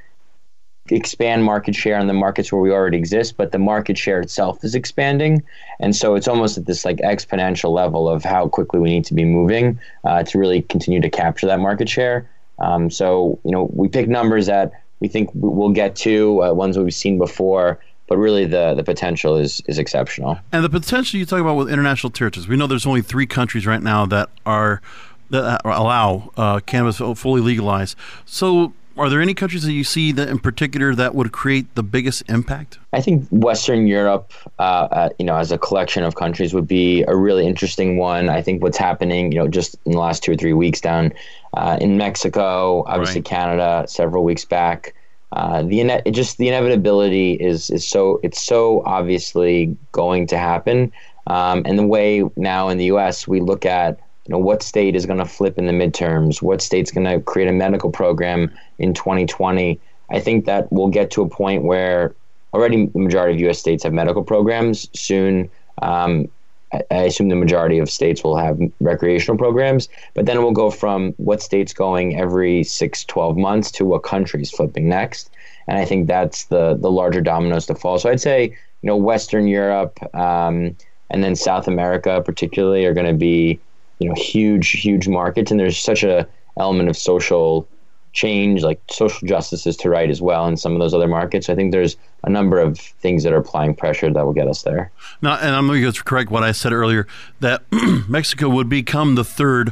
expand 0.89 1.43
market 1.43 1.75
share 1.75 1.99
in 1.99 2.07
the 2.07 2.13
markets 2.13 2.51
where 2.51 2.61
we 2.61 2.71
already 2.71 2.97
exist, 2.97 3.37
but 3.37 3.51
the 3.51 3.59
market 3.59 3.97
share 3.97 4.19
itself 4.19 4.63
is 4.63 4.75
expanding. 4.75 5.43
And 5.79 5.95
so 5.95 6.15
it's 6.15 6.27
almost 6.27 6.57
at 6.57 6.65
this 6.65 6.85
like 6.85 6.97
exponential 6.97 7.71
level 7.71 8.07
of 8.07 8.23
how 8.23 8.47
quickly 8.47 8.79
we 8.79 8.89
need 8.89 9.05
to 9.05 9.13
be 9.13 9.25
moving 9.25 9.79
uh, 10.03 10.23
to 10.23 10.37
really 10.37 10.61
continue 10.61 11.01
to 11.01 11.09
capture 11.09 11.47
that 11.47 11.59
market 11.59 11.89
share. 11.89 12.29
Um, 12.59 12.89
so, 12.89 13.39
you 13.43 13.51
know, 13.51 13.69
we 13.73 13.87
pick 13.87 14.07
numbers 14.07 14.47
that 14.47 14.71
we 14.99 15.07
think 15.07 15.29
we'll 15.33 15.69
get 15.69 15.95
to, 15.97 16.43
uh, 16.43 16.53
ones 16.53 16.77
we've 16.77 16.93
seen 16.93 17.17
before, 17.17 17.79
but 18.07 18.17
really 18.17 18.45
the 18.45 18.73
the 18.73 18.83
potential 18.83 19.35
is 19.35 19.61
is 19.67 19.77
exceptional. 19.77 20.39
And 20.51 20.63
the 20.63 20.69
potential 20.69 21.19
you 21.19 21.25
talk 21.25 21.39
about 21.39 21.55
with 21.55 21.69
international 21.69 22.09
territories, 22.09 22.47
we 22.47 22.55
know 22.55 22.67
there's 22.67 22.85
only 22.87 23.01
three 23.01 23.27
countries 23.27 23.67
right 23.67 23.83
now 23.83 24.05
that 24.07 24.29
are 24.45 24.81
that 25.29 25.61
allow 25.65 26.31
uh, 26.37 26.59
cannabis 26.61 26.97
fully 27.19 27.41
legalized. 27.41 27.97
So 28.25 28.73
are 28.97 29.09
there 29.09 29.21
any 29.21 29.33
countries 29.33 29.63
that 29.63 29.73
you 29.73 29.83
see 29.83 30.11
that 30.13 30.27
in 30.27 30.39
particular 30.39 30.95
that 30.95 31.15
would 31.15 31.31
create 31.31 31.73
the 31.75 31.83
biggest 31.83 32.23
impact? 32.29 32.79
I 32.93 33.01
think 33.01 33.27
Western 33.29 33.87
Europe, 33.87 34.33
uh, 34.59 34.61
uh, 34.61 35.09
you 35.19 35.25
know, 35.25 35.35
as 35.35 35.51
a 35.51 35.57
collection 35.57 36.03
of 36.03 36.15
countries, 36.15 36.53
would 36.53 36.67
be 36.67 37.03
a 37.03 37.15
really 37.15 37.45
interesting 37.45 37.97
one. 37.97 38.29
I 38.29 38.41
think 38.41 38.63
what's 38.63 38.77
happening, 38.77 39.31
you 39.31 39.39
know, 39.39 39.47
just 39.47 39.75
in 39.85 39.93
the 39.93 39.99
last 39.99 40.23
two 40.23 40.31
or 40.31 40.35
three 40.35 40.53
weeks 40.53 40.81
down 40.81 41.13
uh, 41.53 41.77
in 41.79 41.97
Mexico, 41.97 42.83
obviously 42.87 43.21
right. 43.21 43.25
Canada, 43.25 43.85
several 43.87 44.23
weeks 44.23 44.45
back. 44.45 44.93
Uh, 45.33 45.61
the 45.61 45.81
ine- 45.81 46.13
just 46.13 46.37
the 46.37 46.47
inevitability 46.47 47.33
is 47.33 47.69
is 47.69 47.85
so 47.85 48.19
it's 48.23 48.41
so 48.41 48.81
obviously 48.85 49.75
going 49.91 50.25
to 50.27 50.37
happen. 50.37 50.91
Um, 51.27 51.63
and 51.65 51.77
the 51.77 51.85
way 51.85 52.23
now 52.37 52.69
in 52.69 52.77
the 52.77 52.85
U.S. 52.85 53.27
we 53.27 53.41
look 53.41 53.65
at 53.65 53.99
you 54.27 54.33
know 54.33 54.39
what 54.39 54.61
state 54.61 54.95
is 54.95 55.05
going 55.05 55.19
to 55.19 55.25
flip 55.25 55.57
in 55.57 55.65
the 55.65 55.73
midterms, 55.73 56.41
what 56.41 56.61
state's 56.61 56.91
going 56.91 57.07
to 57.07 57.21
create 57.21 57.47
a 57.47 57.53
medical 57.53 57.91
program 57.91 58.51
in 58.77 58.93
2020. 58.93 59.79
I 60.09 60.19
think 60.19 60.45
that 60.45 60.71
we'll 60.71 60.89
get 60.89 61.11
to 61.11 61.21
a 61.21 61.29
point 61.29 61.63
where 61.63 62.13
already 62.53 62.87
the 62.87 62.99
majority 62.99 63.35
of 63.35 63.39
U.S. 63.41 63.59
states 63.59 63.83
have 63.83 63.93
medical 63.93 64.23
programs. 64.23 64.89
Soon, 64.97 65.49
um, 65.81 66.27
I 66.73 67.03
assume 67.03 67.29
the 67.29 67.35
majority 67.35 67.79
of 67.79 67.89
states 67.89 68.23
will 68.23 68.35
have 68.35 68.59
recreational 68.81 69.37
programs, 69.37 69.87
but 70.13 70.25
then 70.25 70.41
we'll 70.41 70.51
go 70.51 70.69
from 70.69 71.13
what 71.17 71.41
state's 71.41 71.73
going 71.73 72.19
every 72.19 72.63
six, 72.63 73.05
12 73.05 73.37
months 73.37 73.71
to 73.71 73.85
what 73.85 74.03
country's 74.03 74.51
flipping 74.51 74.89
next. 74.89 75.29
And 75.67 75.77
I 75.77 75.85
think 75.85 76.07
that's 76.07 76.45
the, 76.45 76.75
the 76.75 76.91
larger 76.91 77.21
dominoes 77.21 77.65
to 77.67 77.75
fall. 77.75 77.99
So 77.99 78.09
I'd 78.09 78.21
say, 78.21 78.43
you 78.81 78.87
know, 78.87 78.97
Western 78.97 79.47
Europe 79.47 79.97
um, 80.13 80.75
and 81.09 81.23
then 81.23 81.35
South 81.35 81.67
America, 81.67 82.21
particularly, 82.25 82.85
are 82.85 82.93
going 82.93 83.07
to 83.07 83.13
be, 83.13 83.59
you 83.99 84.09
know, 84.09 84.15
huge, 84.15 84.71
huge 84.71 85.07
markets. 85.07 85.51
And 85.51 85.59
there's 85.59 85.77
such 85.77 86.03
a 86.03 86.27
element 86.57 86.89
of 86.89 86.97
social 86.97 87.67
change, 88.13 88.63
like 88.63 88.81
social 88.89 89.27
justice 89.27 89.67
is 89.67 89.77
to 89.77 89.89
right 89.89 90.09
as 90.09 90.21
well 90.21 90.47
in 90.47 90.57
some 90.57 90.73
of 90.73 90.79
those 90.79 90.93
other 90.93 91.07
markets. 91.07 91.49
I 91.49 91.55
think 91.55 91.71
there's 91.71 91.97
a 92.23 92.29
number 92.29 92.59
of 92.59 92.79
things 92.79 93.23
that 93.23 93.31
are 93.31 93.37
applying 93.37 93.75
pressure 93.75 94.11
that 94.11 94.25
will 94.25 94.33
get 94.33 94.47
us 94.47 94.63
there. 94.63 94.91
Now, 95.21 95.37
and 95.37 95.55
I'm 95.55 95.67
going 95.67 95.91
to 95.91 96.03
correct 96.03 96.31
what 96.31 96.43
I 96.43 96.51
said 96.51 96.73
earlier 96.73 97.07
that 97.41 97.63
Mexico 98.09 98.49
would 98.49 98.69
become 98.69 99.15
the 99.15 99.23
third 99.23 99.71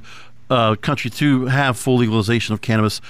uh, 0.50 0.76
country 0.76 1.10
to 1.10 1.46
have 1.46 1.78
full 1.78 1.98
legalization 1.98 2.54
of 2.54 2.62
cannabis 2.62 3.02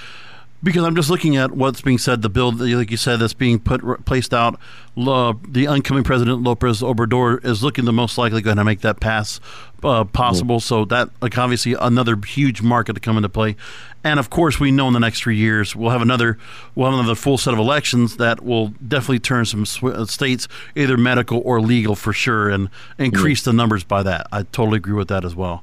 because 0.66 0.82
I'm 0.82 0.96
just 0.96 1.08
looking 1.08 1.36
at 1.36 1.52
what's 1.52 1.80
being 1.80 1.96
said. 1.96 2.22
The 2.22 2.28
bill, 2.28 2.50
like 2.52 2.90
you 2.90 2.96
said, 2.96 3.20
that's 3.20 3.32
being 3.32 3.60
put 3.60 4.04
placed 4.04 4.34
out. 4.34 4.58
Uh, 4.96 5.34
the 5.48 5.66
incoming 5.66 6.02
president 6.02 6.42
Lopez 6.42 6.80
Obrador 6.80 7.42
is 7.44 7.62
looking 7.62 7.84
the 7.84 7.92
most 7.92 8.18
likely 8.18 8.42
going 8.42 8.56
to 8.56 8.64
make 8.64 8.80
that 8.80 8.98
pass 8.98 9.38
uh, 9.84 10.02
possible. 10.02 10.56
Mm-hmm. 10.56 10.66
So 10.66 10.84
that, 10.86 11.10
like, 11.22 11.38
obviously, 11.38 11.74
another 11.74 12.16
huge 12.16 12.62
market 12.62 12.94
to 12.94 13.00
come 13.00 13.16
into 13.16 13.28
play. 13.28 13.54
And 14.02 14.18
of 14.18 14.28
course, 14.28 14.58
we 14.58 14.72
know 14.72 14.88
in 14.88 14.92
the 14.92 14.98
next 14.98 15.20
three 15.20 15.36
years 15.36 15.76
we'll 15.76 15.90
have 15.90 16.02
another 16.02 16.36
we'll 16.74 16.90
have 16.90 16.98
another 16.98 17.14
full 17.14 17.38
set 17.38 17.54
of 17.54 17.60
elections 17.60 18.16
that 18.16 18.44
will 18.44 18.68
definitely 18.88 19.20
turn 19.20 19.44
some 19.44 19.64
sw- 19.66 19.84
uh, 19.84 20.04
states 20.06 20.48
either 20.74 20.96
medical 20.96 21.42
or 21.44 21.60
legal 21.60 21.94
for 21.94 22.12
sure, 22.12 22.50
and 22.50 22.70
increase 22.98 23.42
mm-hmm. 23.42 23.50
the 23.50 23.56
numbers 23.56 23.84
by 23.84 24.02
that. 24.02 24.26
I 24.32 24.42
totally 24.42 24.78
agree 24.78 24.94
with 24.94 25.08
that 25.08 25.24
as 25.24 25.36
well. 25.36 25.62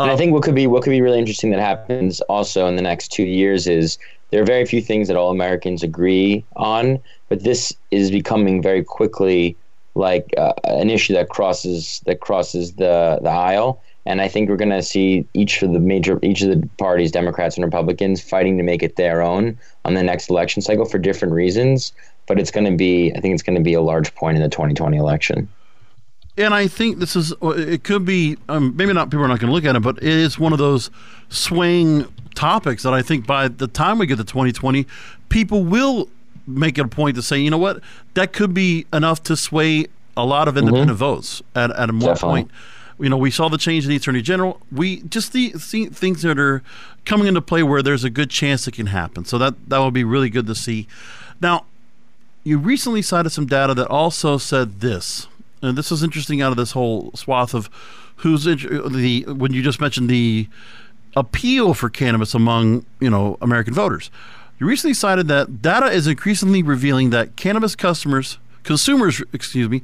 and 0.00 0.10
I 0.10 0.16
think 0.16 0.32
what 0.32 0.42
could 0.42 0.56
be 0.56 0.66
what 0.66 0.82
could 0.82 0.90
be 0.90 1.02
really 1.02 1.20
interesting 1.20 1.50
that 1.50 1.60
happens 1.60 2.20
also 2.22 2.66
in 2.66 2.74
the 2.74 2.82
next 2.82 3.12
two 3.12 3.22
years 3.22 3.68
is 3.68 3.96
there 4.30 4.42
are 4.42 4.46
very 4.46 4.64
few 4.64 4.80
things 4.80 5.08
that 5.08 5.16
all 5.16 5.30
Americans 5.30 5.82
agree 5.82 6.44
on, 6.56 7.00
but 7.28 7.42
this 7.42 7.74
is 7.90 8.10
becoming 8.10 8.62
very 8.62 8.84
quickly 8.84 9.56
like 9.94 10.32
uh, 10.38 10.52
an 10.64 10.88
issue 10.88 11.12
that 11.14 11.28
crosses 11.28 12.00
that 12.06 12.20
crosses 12.20 12.74
the 12.74 13.18
the 13.22 13.30
aisle. 13.30 13.82
And 14.06 14.22
I 14.22 14.28
think 14.28 14.48
we're 14.48 14.56
going 14.56 14.70
to 14.70 14.82
see 14.82 15.26
each 15.34 15.62
of 15.62 15.72
the 15.72 15.78
major 15.78 16.18
each 16.22 16.42
of 16.42 16.48
the 16.48 16.66
parties, 16.78 17.12
Democrats 17.12 17.56
and 17.56 17.64
Republicans, 17.64 18.20
fighting 18.20 18.56
to 18.56 18.62
make 18.62 18.82
it 18.82 18.96
their 18.96 19.20
own 19.20 19.58
on 19.84 19.94
the 19.94 20.02
next 20.02 20.30
election 20.30 20.62
cycle 20.62 20.84
for 20.84 20.98
different 20.98 21.34
reasons. 21.34 21.92
But 22.26 22.38
it's 22.38 22.50
going 22.50 22.70
to 22.70 22.76
be, 22.76 23.12
I 23.14 23.20
think, 23.20 23.34
it's 23.34 23.42
going 23.42 23.56
to 23.56 23.62
be 23.62 23.74
a 23.74 23.80
large 23.80 24.14
point 24.14 24.36
in 24.36 24.42
the 24.42 24.48
2020 24.48 24.96
election. 24.96 25.48
And 26.36 26.54
I 26.54 26.68
think 26.68 26.98
this 26.98 27.16
is, 27.16 27.34
it 27.42 27.82
could 27.82 28.04
be, 28.04 28.38
um, 28.48 28.76
maybe 28.76 28.92
not 28.92 29.10
people 29.10 29.24
are 29.24 29.28
not 29.28 29.40
going 29.40 29.48
to 29.48 29.52
look 29.52 29.64
at 29.64 29.74
it, 29.74 29.80
but 29.80 29.98
it 29.98 30.04
is 30.04 30.38
one 30.38 30.52
of 30.52 30.58
those 30.58 30.90
swaying 31.28 32.06
topics 32.40 32.82
that 32.84 32.94
I 32.94 33.02
think 33.02 33.26
by 33.26 33.48
the 33.48 33.68
time 33.68 33.98
we 33.98 34.06
get 34.06 34.16
to 34.16 34.24
2020, 34.24 34.86
people 35.28 35.62
will 35.62 36.08
make 36.46 36.78
it 36.78 36.86
a 36.86 36.88
point 36.88 37.16
to 37.16 37.22
say, 37.22 37.38
you 37.38 37.50
know 37.50 37.58
what, 37.58 37.82
that 38.14 38.32
could 38.32 38.54
be 38.54 38.86
enough 38.94 39.22
to 39.24 39.36
sway 39.36 39.86
a 40.16 40.24
lot 40.24 40.48
of 40.48 40.56
independent 40.56 40.92
mm-hmm. 40.92 40.96
votes 40.96 41.42
at, 41.54 41.70
at 41.72 41.90
a 41.90 41.92
more 41.92 42.16
point. 42.16 42.50
You 42.98 43.10
know, 43.10 43.18
we 43.18 43.30
saw 43.30 43.50
the 43.50 43.58
change 43.58 43.84
in 43.84 43.90
the 43.90 43.96
attorney 43.96 44.22
general. 44.22 44.58
We 44.72 45.02
just 45.02 45.32
see, 45.32 45.52
see 45.58 45.86
things 45.86 46.22
that 46.22 46.38
are 46.38 46.62
coming 47.04 47.26
into 47.26 47.42
play 47.42 47.62
where 47.62 47.82
there's 47.82 48.04
a 48.04 48.10
good 48.10 48.30
chance 48.30 48.66
it 48.66 48.72
can 48.72 48.86
happen. 48.86 49.26
So 49.26 49.36
that 49.36 49.68
that 49.68 49.78
would 49.78 49.94
be 49.94 50.04
really 50.04 50.30
good 50.30 50.46
to 50.46 50.54
see. 50.54 50.88
Now, 51.42 51.66
you 52.42 52.56
recently 52.56 53.02
cited 53.02 53.32
some 53.32 53.46
data 53.46 53.74
that 53.74 53.88
also 53.88 54.38
said 54.38 54.80
this, 54.80 55.28
and 55.60 55.76
this 55.76 55.92
is 55.92 56.02
interesting 56.02 56.40
out 56.40 56.52
of 56.52 56.56
this 56.56 56.72
whole 56.72 57.12
swath 57.12 57.52
of 57.52 57.68
who's 58.16 58.44
the 58.44 59.24
when 59.28 59.52
you 59.52 59.62
just 59.62 59.80
mentioned 59.80 60.08
the 60.08 60.48
appeal 61.16 61.74
for 61.74 61.88
cannabis 61.88 62.34
among 62.34 62.84
you 63.00 63.10
know 63.10 63.36
American 63.40 63.74
voters. 63.74 64.10
You 64.58 64.66
recently 64.66 64.94
cited 64.94 65.28
that 65.28 65.62
data 65.62 65.86
is 65.86 66.06
increasingly 66.06 66.62
revealing 66.62 67.10
that 67.10 67.36
cannabis 67.36 67.74
customers, 67.74 68.38
consumers, 68.62 69.22
excuse 69.32 69.68
me, 69.68 69.82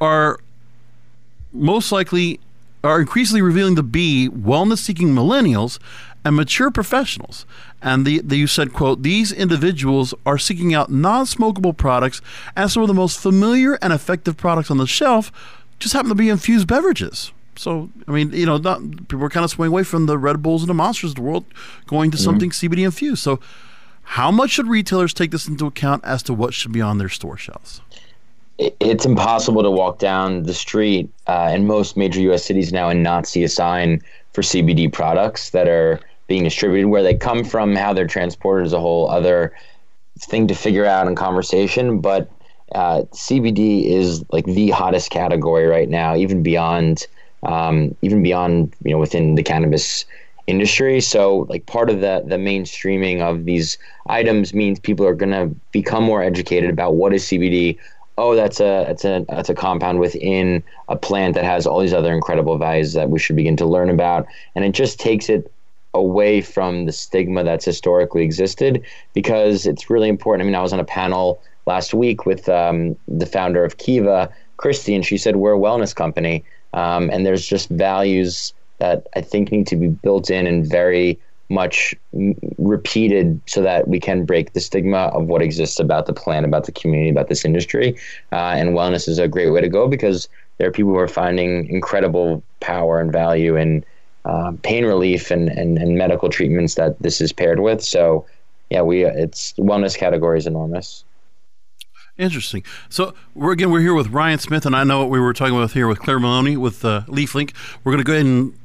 are 0.00 0.40
most 1.52 1.92
likely 1.92 2.40
are 2.84 3.00
increasingly 3.00 3.42
revealing 3.42 3.76
to 3.76 3.82
be 3.82 4.28
wellness-seeking 4.28 5.08
millennials 5.08 5.78
and 6.24 6.34
mature 6.34 6.70
professionals. 6.70 7.46
And 7.80 8.04
the, 8.04 8.20
the, 8.20 8.36
you 8.36 8.48
said, 8.48 8.72
quote, 8.72 9.02
these 9.02 9.30
individuals 9.32 10.14
are 10.26 10.38
seeking 10.38 10.74
out 10.74 10.90
non-smokable 10.90 11.76
products 11.76 12.20
as 12.56 12.72
some 12.72 12.82
of 12.82 12.88
the 12.88 12.94
most 12.94 13.20
familiar 13.20 13.74
and 13.74 13.92
effective 13.92 14.36
products 14.36 14.70
on 14.70 14.78
the 14.78 14.86
shelf 14.86 15.30
just 15.78 15.94
happen 15.94 16.08
to 16.08 16.14
be 16.14 16.28
infused 16.28 16.66
beverages. 16.66 17.32
So, 17.56 17.90
I 18.08 18.12
mean, 18.12 18.32
you 18.32 18.46
know, 18.46 18.56
not, 18.56 18.80
people 19.08 19.24
are 19.24 19.28
kind 19.28 19.44
of 19.44 19.50
swaying 19.50 19.72
away 19.72 19.84
from 19.84 20.06
the 20.06 20.18
Red 20.18 20.42
Bulls 20.42 20.62
and 20.62 20.70
the 20.70 20.74
Monsters 20.74 21.10
of 21.10 21.16
the 21.16 21.22
world, 21.22 21.44
going 21.86 22.10
to 22.10 22.16
mm-hmm. 22.16 22.24
something 22.24 22.50
CBD 22.50 22.84
infused. 22.84 23.22
So, 23.22 23.40
how 24.02 24.30
much 24.30 24.50
should 24.50 24.66
retailers 24.66 25.14
take 25.14 25.30
this 25.30 25.46
into 25.46 25.66
account 25.66 26.04
as 26.04 26.22
to 26.24 26.34
what 26.34 26.54
should 26.54 26.72
be 26.72 26.80
on 26.80 26.98
their 26.98 27.08
store 27.08 27.36
shelves? 27.36 27.80
It's 28.58 29.06
impossible 29.06 29.62
to 29.62 29.70
walk 29.70 29.98
down 29.98 30.44
the 30.44 30.54
street 30.54 31.10
uh, 31.26 31.50
in 31.52 31.66
most 31.66 31.96
major 31.96 32.20
U.S. 32.22 32.44
cities 32.44 32.72
now 32.72 32.88
and 32.88 33.02
not 33.02 33.26
see 33.26 33.42
a 33.44 33.48
sign 33.48 34.02
for 34.32 34.42
CBD 34.42 34.92
products 34.92 35.50
that 35.50 35.68
are 35.68 36.00
being 36.26 36.44
distributed. 36.44 36.88
Where 36.88 37.02
they 37.02 37.14
come 37.14 37.44
from, 37.44 37.74
how 37.74 37.92
they're 37.92 38.06
transported 38.06 38.66
is 38.66 38.72
a 38.72 38.80
whole 38.80 39.10
other 39.10 39.54
thing 40.18 40.46
to 40.48 40.54
figure 40.54 40.84
out 40.84 41.06
in 41.06 41.14
conversation. 41.14 42.00
But 42.00 42.30
uh, 42.74 43.02
CBD 43.12 43.86
is 43.86 44.24
like 44.30 44.44
the 44.44 44.70
hottest 44.70 45.10
category 45.10 45.66
right 45.66 45.88
now, 45.88 46.14
even 46.16 46.42
beyond, 46.42 47.06
um, 47.42 47.94
even 48.02 48.22
beyond 48.22 48.74
you 48.84 48.92
know 48.92 48.98
within 48.98 49.34
the 49.34 49.42
cannabis 49.42 50.04
industry. 50.46 51.00
So 51.00 51.46
like 51.48 51.66
part 51.66 51.90
of 51.90 52.00
the 52.00 52.22
the 52.26 52.36
mainstreaming 52.36 53.20
of 53.20 53.44
these 53.44 53.78
items 54.06 54.54
means 54.54 54.80
people 54.80 55.06
are 55.06 55.14
going 55.14 55.32
to 55.32 55.54
become 55.70 56.04
more 56.04 56.22
educated 56.22 56.70
about 56.70 56.94
what 56.94 57.14
is 57.14 57.24
CBD. 57.24 57.78
Oh, 58.18 58.34
that's 58.34 58.60
a 58.60 58.84
that's 58.86 59.04
a 59.04 59.24
that's 59.28 59.48
a 59.48 59.54
compound 59.54 59.98
within 59.98 60.62
a 60.88 60.96
plant 60.96 61.34
that 61.34 61.44
has 61.44 61.66
all 61.66 61.80
these 61.80 61.94
other 61.94 62.12
incredible 62.12 62.58
values 62.58 62.92
that 62.92 63.10
we 63.10 63.18
should 63.18 63.36
begin 63.36 63.56
to 63.56 63.66
learn 63.66 63.88
about, 63.88 64.26
and 64.54 64.64
it 64.64 64.72
just 64.72 65.00
takes 65.00 65.28
it 65.28 65.50
away 65.94 66.40
from 66.40 66.86
the 66.86 66.92
stigma 66.92 67.44
that's 67.44 67.64
historically 67.64 68.22
existed 68.22 68.82
because 69.12 69.66
it's 69.66 69.90
really 69.90 70.08
important. 70.08 70.42
I 70.42 70.46
mean, 70.46 70.54
I 70.54 70.62
was 70.62 70.72
on 70.72 70.80
a 70.80 70.84
panel 70.84 71.42
last 71.66 71.94
week 71.94 72.26
with 72.26 72.48
um, 72.48 72.96
the 73.08 73.26
founder 73.26 73.64
of 73.64 73.76
Kiva, 73.76 74.32
Christy, 74.56 74.94
and 74.94 75.04
she 75.04 75.18
said 75.18 75.36
we're 75.36 75.54
a 75.54 75.58
wellness 75.58 75.94
company, 75.94 76.44
um, 76.72 77.10
and 77.10 77.26
there's 77.26 77.46
just 77.46 77.68
values 77.68 78.52
that 78.78 79.06
I 79.14 79.20
think 79.20 79.52
need 79.52 79.66
to 79.68 79.76
be 79.76 79.88
built 79.88 80.30
in 80.30 80.46
and 80.46 80.68
very 80.68 81.18
much 81.48 81.94
repeated 82.58 83.40
so 83.46 83.62
that 83.62 83.86
we 83.86 84.00
can 84.00 84.24
break 84.24 84.54
the 84.54 84.60
stigma 84.60 85.10
of 85.12 85.26
what 85.26 85.42
exists 85.42 85.78
about 85.78 86.06
the 86.06 86.12
plant, 86.12 86.46
about 86.46 86.64
the 86.64 86.72
community, 86.72 87.10
about 87.10 87.28
this 87.28 87.44
industry. 87.44 87.96
Uh, 88.32 88.54
and 88.56 88.70
wellness 88.70 89.06
is 89.06 89.18
a 89.18 89.28
great 89.28 89.50
way 89.50 89.60
to 89.60 89.68
go 89.68 89.86
because 89.86 90.28
there 90.58 90.68
are 90.68 90.72
people 90.72 90.92
who 90.92 90.98
are 90.98 91.08
finding 91.08 91.68
incredible 91.68 92.42
power 92.60 93.00
and 93.00 93.12
value 93.12 93.56
in 93.56 93.84
uh, 94.24 94.52
pain 94.62 94.84
relief 94.84 95.30
and, 95.30 95.48
and, 95.50 95.78
and 95.78 95.98
medical 95.98 96.28
treatments 96.28 96.74
that 96.76 97.00
this 97.02 97.20
is 97.20 97.32
paired 97.32 97.60
with. 97.60 97.82
So, 97.82 98.24
yeah, 98.70 98.80
we 98.82 99.04
it's 99.04 99.52
wellness 99.54 99.96
category 99.96 100.38
is 100.38 100.46
enormous. 100.46 101.04
Interesting. 102.18 102.62
So 102.88 103.14
we're 103.34 103.52
again 103.52 103.70
we're 103.70 103.80
here 103.80 103.94
with 103.94 104.08
Ryan 104.08 104.38
Smith, 104.38 104.66
and 104.66 104.76
I 104.76 104.84
know 104.84 105.00
what 105.00 105.10
we 105.10 105.18
were 105.18 105.32
talking 105.32 105.56
about 105.56 105.72
here 105.72 105.88
with 105.88 105.98
Claire 105.98 106.20
Moloney 106.20 106.56
with 106.56 106.84
uh, 106.84 107.02
LeafLink. 107.06 107.52
We're 107.82 107.92
going 107.92 108.04
to 108.04 108.06
go 108.06 108.12
ahead 108.12 108.26
and 108.26 108.58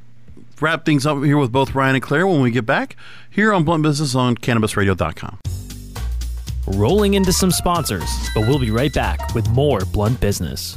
wrap 0.60 0.84
things 0.84 1.06
up 1.06 1.22
here 1.22 1.38
with 1.38 1.52
both 1.52 1.74
Ryan 1.74 1.96
and 1.96 2.04
Claire 2.04 2.26
when 2.26 2.40
we 2.40 2.50
get 2.50 2.66
back 2.66 2.96
here 3.30 3.52
on 3.52 3.64
Blunt 3.64 3.82
Business 3.82 4.14
on 4.14 4.36
CannabisRadio.com. 4.36 5.38
Rolling 6.66 7.14
into 7.14 7.32
some 7.32 7.50
sponsors, 7.50 8.10
but 8.34 8.46
we'll 8.46 8.58
be 8.58 8.70
right 8.70 8.92
back 8.92 9.34
with 9.34 9.48
more 9.50 9.80
Blunt 9.86 10.20
Business. 10.20 10.76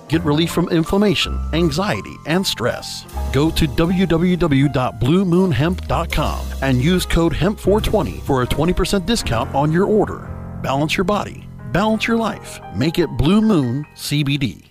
Get 0.11 0.23
relief 0.25 0.51
from 0.51 0.67
inflammation, 0.67 1.39
anxiety, 1.53 2.17
and 2.25 2.45
stress. 2.45 3.05
Go 3.31 3.49
to 3.51 3.65
www.bluemoonhemp.com 3.65 6.45
and 6.61 6.81
use 6.81 7.05
code 7.05 7.31
HEMP420 7.31 8.21
for 8.23 8.43
a 8.43 8.47
20% 8.47 9.05
discount 9.05 9.55
on 9.55 9.71
your 9.71 9.85
order. 9.85 10.27
Balance 10.61 10.97
your 10.97 11.05
body, 11.05 11.47
balance 11.71 12.09
your 12.09 12.17
life. 12.17 12.59
Make 12.75 12.99
it 12.99 13.07
Blue 13.17 13.39
Moon 13.39 13.85
CBD. 13.95 14.70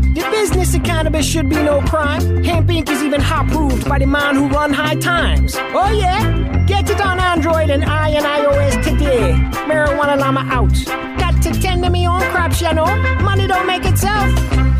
The 0.13 0.27
business 0.29 0.75
of 0.75 0.83
cannabis 0.83 1.25
should 1.25 1.47
be 1.47 1.55
no 1.55 1.79
crime. 1.81 2.43
Hempire 2.43 2.89
is 2.89 3.01
even 3.01 3.21
hot 3.21 3.47
proved 3.47 3.87
by 3.87 3.97
the 3.97 4.05
man 4.05 4.35
who 4.35 4.49
run 4.49 4.73
high 4.73 4.95
times. 4.95 5.55
Oh 5.55 5.89
yeah? 5.97 6.65
Get 6.67 6.89
it 6.89 6.99
on 6.99 7.17
Android 7.17 7.69
and 7.69 7.85
I 7.85 8.09
and 8.09 8.25
iOS 8.25 8.83
today. 8.83 9.31
Marijuana 9.69 10.19
Llama 10.19 10.41
out. 10.51 10.75
Got 11.17 11.41
to 11.43 11.51
tend 11.61 11.83
to 11.83 11.89
me 11.89 12.05
own 12.07 12.21
crops, 12.31 12.59
you 12.61 12.73
know. 12.73 12.93
Money 13.21 13.47
don't 13.47 13.65
make 13.65 13.85
itself. 13.85 14.29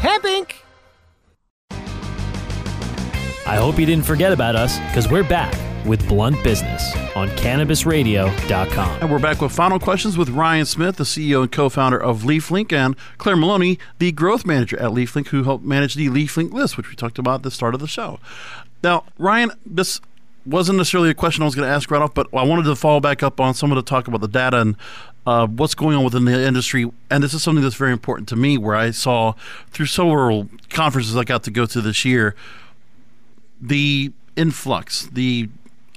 Hempire 0.02 0.48
I 3.48 3.56
hope 3.56 3.80
you 3.80 3.86
didn't 3.86 4.06
forget 4.06 4.34
about 4.34 4.58
us 4.58 4.80
because 4.80 5.10
we're 5.10 5.24
back 5.24 5.54
with 5.86 6.08
Blunt 6.08 6.44
Business 6.44 6.96
on 7.16 7.30
CannabisRadio.com. 7.30 9.02
And 9.02 9.12
we're 9.12 9.20
back 9.20 9.42
with 9.42 9.52
final 9.52 9.80
questions 9.80 10.18
with 10.18 10.30
Ryan 10.30 10.66
Smith, 10.66 10.98
the 10.98 11.04
CEO 11.04 11.42
and 11.42 11.52
co-founder 11.52 12.02
of 12.02 12.24
LeafLink, 12.24 12.72
and 12.72 12.96
Claire 13.18 13.36
Moloney, 13.36 13.80
the 14.00 14.12
growth 14.12 14.46
manager 14.46 14.80
at 14.80 14.92
LeafLink, 14.92 15.28
who 15.28 15.44
helped 15.44 15.64
manage 15.64 15.96
the 15.96 16.08
LeafLink 16.08 16.54
list, 16.54 16.78
which 16.78 16.90
we 16.90 16.96
talked 16.96 17.20
about 17.20 17.36
at 17.36 17.44
the 17.44 17.52
start 17.52 17.74
of 17.74 17.80
the 17.80 17.88
show. 17.88 18.20
Now, 18.84 19.04
Ryan, 19.18 19.52
this 19.66 20.02
wasn't 20.46 20.78
necessarily 20.78 21.10
a 21.10 21.14
question 21.14 21.44
I 21.44 21.46
was 21.46 21.56
going 21.56 21.68
to 21.68 21.74
ask 21.74 21.90
right 21.92 22.02
off, 22.02 22.14
but 22.14 22.28
I 22.34 22.44
wanted 22.44 22.64
to 22.64 22.76
follow 22.76 23.00
back 23.00 23.24
up 23.24 23.40
on 23.40 23.54
some 23.54 23.72
of 23.72 23.76
the 23.76 23.84
talk 23.84 24.08
about 24.08 24.22
the 24.22 24.28
data 24.28 24.62
and 24.62 24.76
uh, 25.26 25.48
what's 25.48 25.76
going 25.76 25.96
on 25.96 26.04
within 26.04 26.26
the 26.26 26.46
industry. 26.46 26.92
And 27.10 27.24
this 27.24 27.34
is 27.34 27.44
something 27.44 27.64
that's 27.64 27.76
very 27.76 27.92
important 27.92 28.28
to 28.30 28.36
me, 28.36 28.58
where 28.58 28.76
I 28.76 28.92
saw 28.92 29.34
through 29.70 29.86
several 29.86 30.50
conferences 30.70 31.16
I 31.16 31.24
got 31.24 31.44
to 31.44 31.52
go 31.52 31.66
to 31.66 31.82
this 31.82 32.06
year 32.06 32.36
the 33.62 34.12
influx, 34.36 35.06
the 35.12 35.48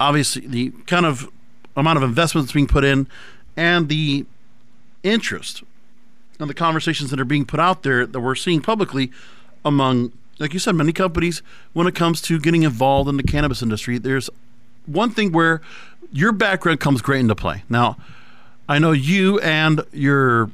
obviously 0.01 0.47
the 0.47 0.71
kind 0.87 1.07
of 1.07 1.29
amount 1.77 1.97
of 1.97 2.03
investment 2.03 2.47
that's 2.47 2.53
being 2.53 2.67
put 2.67 2.85
in, 2.85 3.07
and 3.57 3.89
the 3.89 4.27
interest 5.03 5.63
and 6.41 6.51
the 6.51 6.55
conversations 6.55 7.11
that 7.11 7.21
are 7.21 7.25
being 7.25 7.45
put 7.45 7.61
out 7.61 7.83
there 7.83 8.07
that 8.07 8.21
we're 8.21 8.35
seeing 8.35 8.61
publicly 8.61 9.11
among, 9.65 10.13
like 10.39 10.53
you 10.53 10.59
said, 10.59 10.75
many 10.75 10.93
companies 10.93 11.43
when 11.73 11.87
it 11.87 11.95
comes 11.95 12.21
to 12.21 12.41
getting 12.41 12.63
involved 12.63 13.09
in 13.09 13.17
the 13.17 13.23
cannabis 13.23 13.63
industry. 13.63 13.99
There's 13.99 14.29
one 14.87 15.11
thing 15.11 15.33
where 15.33 15.61
your 16.13 16.33
background 16.33 16.81
comes 16.81 17.03
great 17.03 17.21
into 17.21 17.35
play. 17.35 17.63
Now, 17.69 17.97
I 18.69 18.79
know 18.79 18.93
you 18.93 19.39
and 19.41 19.85
your 19.93 20.51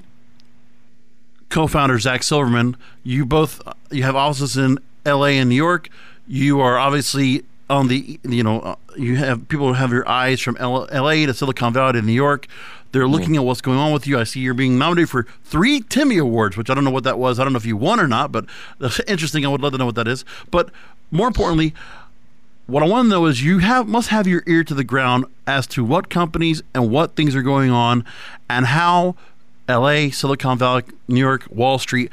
co-founder 1.49 1.99
Zach 1.99 2.23
Silverman. 2.23 2.77
You 3.03 3.25
both 3.25 3.61
you 3.91 4.03
have 4.03 4.17
offices 4.17 4.57
in 4.57 4.79
L.A. 5.05 5.39
and 5.39 5.49
New 5.49 5.57
York. 5.57 5.89
You 6.27 6.61
are 6.61 6.79
obviously 6.79 7.45
on 7.71 7.89
the 7.89 8.21
you 8.25 8.43
know 8.43 8.61
uh, 8.61 8.75
you 8.97 9.17
have 9.17 9.49
people 9.49 9.69
who 9.69 9.73
have 9.75 9.91
your 9.93 10.07
eyes 10.09 10.41
from 10.41 10.57
L- 10.59 10.89
L.A. 10.91 11.25
to 11.27 11.33
Silicon 11.33 11.73
Valley 11.73 11.95
to 11.95 12.03
New 12.03 12.13
York. 12.13 12.47
They're 12.93 13.07
looking 13.09 13.37
at 13.37 13.45
what's 13.45 13.61
going 13.61 13.79
on 13.79 13.93
with 13.93 14.07
you. 14.09 14.19
I 14.19 14.25
see 14.25 14.41
you're 14.41 14.53
being 14.53 14.77
nominated 14.77 15.09
for 15.11 15.25
three 15.45 15.81
Timmy 15.81 16.19
Awards, 16.19 16.57
which 16.57 16.69
I 16.69 16.75
don't 16.75 16.83
know 16.83 16.91
what 16.91 17.05
that 17.05 17.19
was. 17.21 17.39
I 17.39 17.45
don't 17.45 17.53
know 17.53 17.59
if 17.59 17.65
you 17.65 17.77
won 17.77 18.01
or 18.01 18.09
not, 18.09 18.33
but 18.33 18.47
that's 18.81 18.99
interesting. 19.07 19.47
I 19.47 19.49
would 19.49 19.61
love 19.63 19.73
to 19.73 19.79
know 19.79 19.87
what 19.87 19.95
that 19.95 20.09
is. 20.09 20.25
But 20.51 20.71
more 21.13 21.29
importantly, 21.29 21.73
what 22.67 22.83
I 22.83 22.87
want 22.87 23.07
to 23.07 23.11
know 23.11 23.27
is 23.27 23.45
you 23.45 23.59
have 23.59 23.87
must 23.89 24.09
have 24.09 24.27
your 24.27 24.43
ear 24.47 24.65
to 24.65 24.75
the 24.75 24.85
ground 24.85 25.25
as 25.47 25.67
to 25.69 25.85
what 25.85 26.11
companies 26.11 26.63
and 26.75 26.91
what 26.91 27.15
things 27.17 27.35
are 27.37 27.43
going 27.43 27.71
on, 27.71 28.05
and 28.49 28.67
how 28.67 29.15
L.A., 29.69 30.11
Silicon 30.11 30.59
Valley, 30.59 30.83
New 31.07 31.21
York, 31.21 31.47
Wall 31.51 31.79
Street 31.79 32.11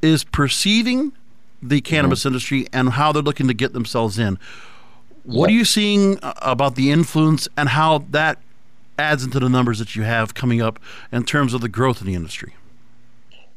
is 0.00 0.22
perceiving 0.22 1.10
the 1.60 1.80
cannabis 1.80 2.20
Mm-hmm. 2.20 2.28
industry 2.28 2.66
and 2.72 2.90
how 2.90 3.10
they're 3.10 3.22
looking 3.22 3.48
to 3.48 3.54
get 3.54 3.72
themselves 3.72 4.18
in. 4.18 4.38
What 5.24 5.48
are 5.48 5.54
you 5.54 5.64
seeing 5.64 6.18
uh, 6.22 6.34
about 6.42 6.74
the 6.74 6.90
influence 6.90 7.48
and 7.56 7.70
how 7.70 8.04
that 8.10 8.38
adds 8.98 9.24
into 9.24 9.40
the 9.40 9.48
numbers 9.48 9.78
that 9.78 9.96
you 9.96 10.02
have 10.02 10.34
coming 10.34 10.60
up 10.60 10.78
in 11.10 11.24
terms 11.24 11.54
of 11.54 11.60
the 11.62 11.68
growth 11.68 12.00
in 12.00 12.06
the 12.06 12.14
industry? 12.14 12.54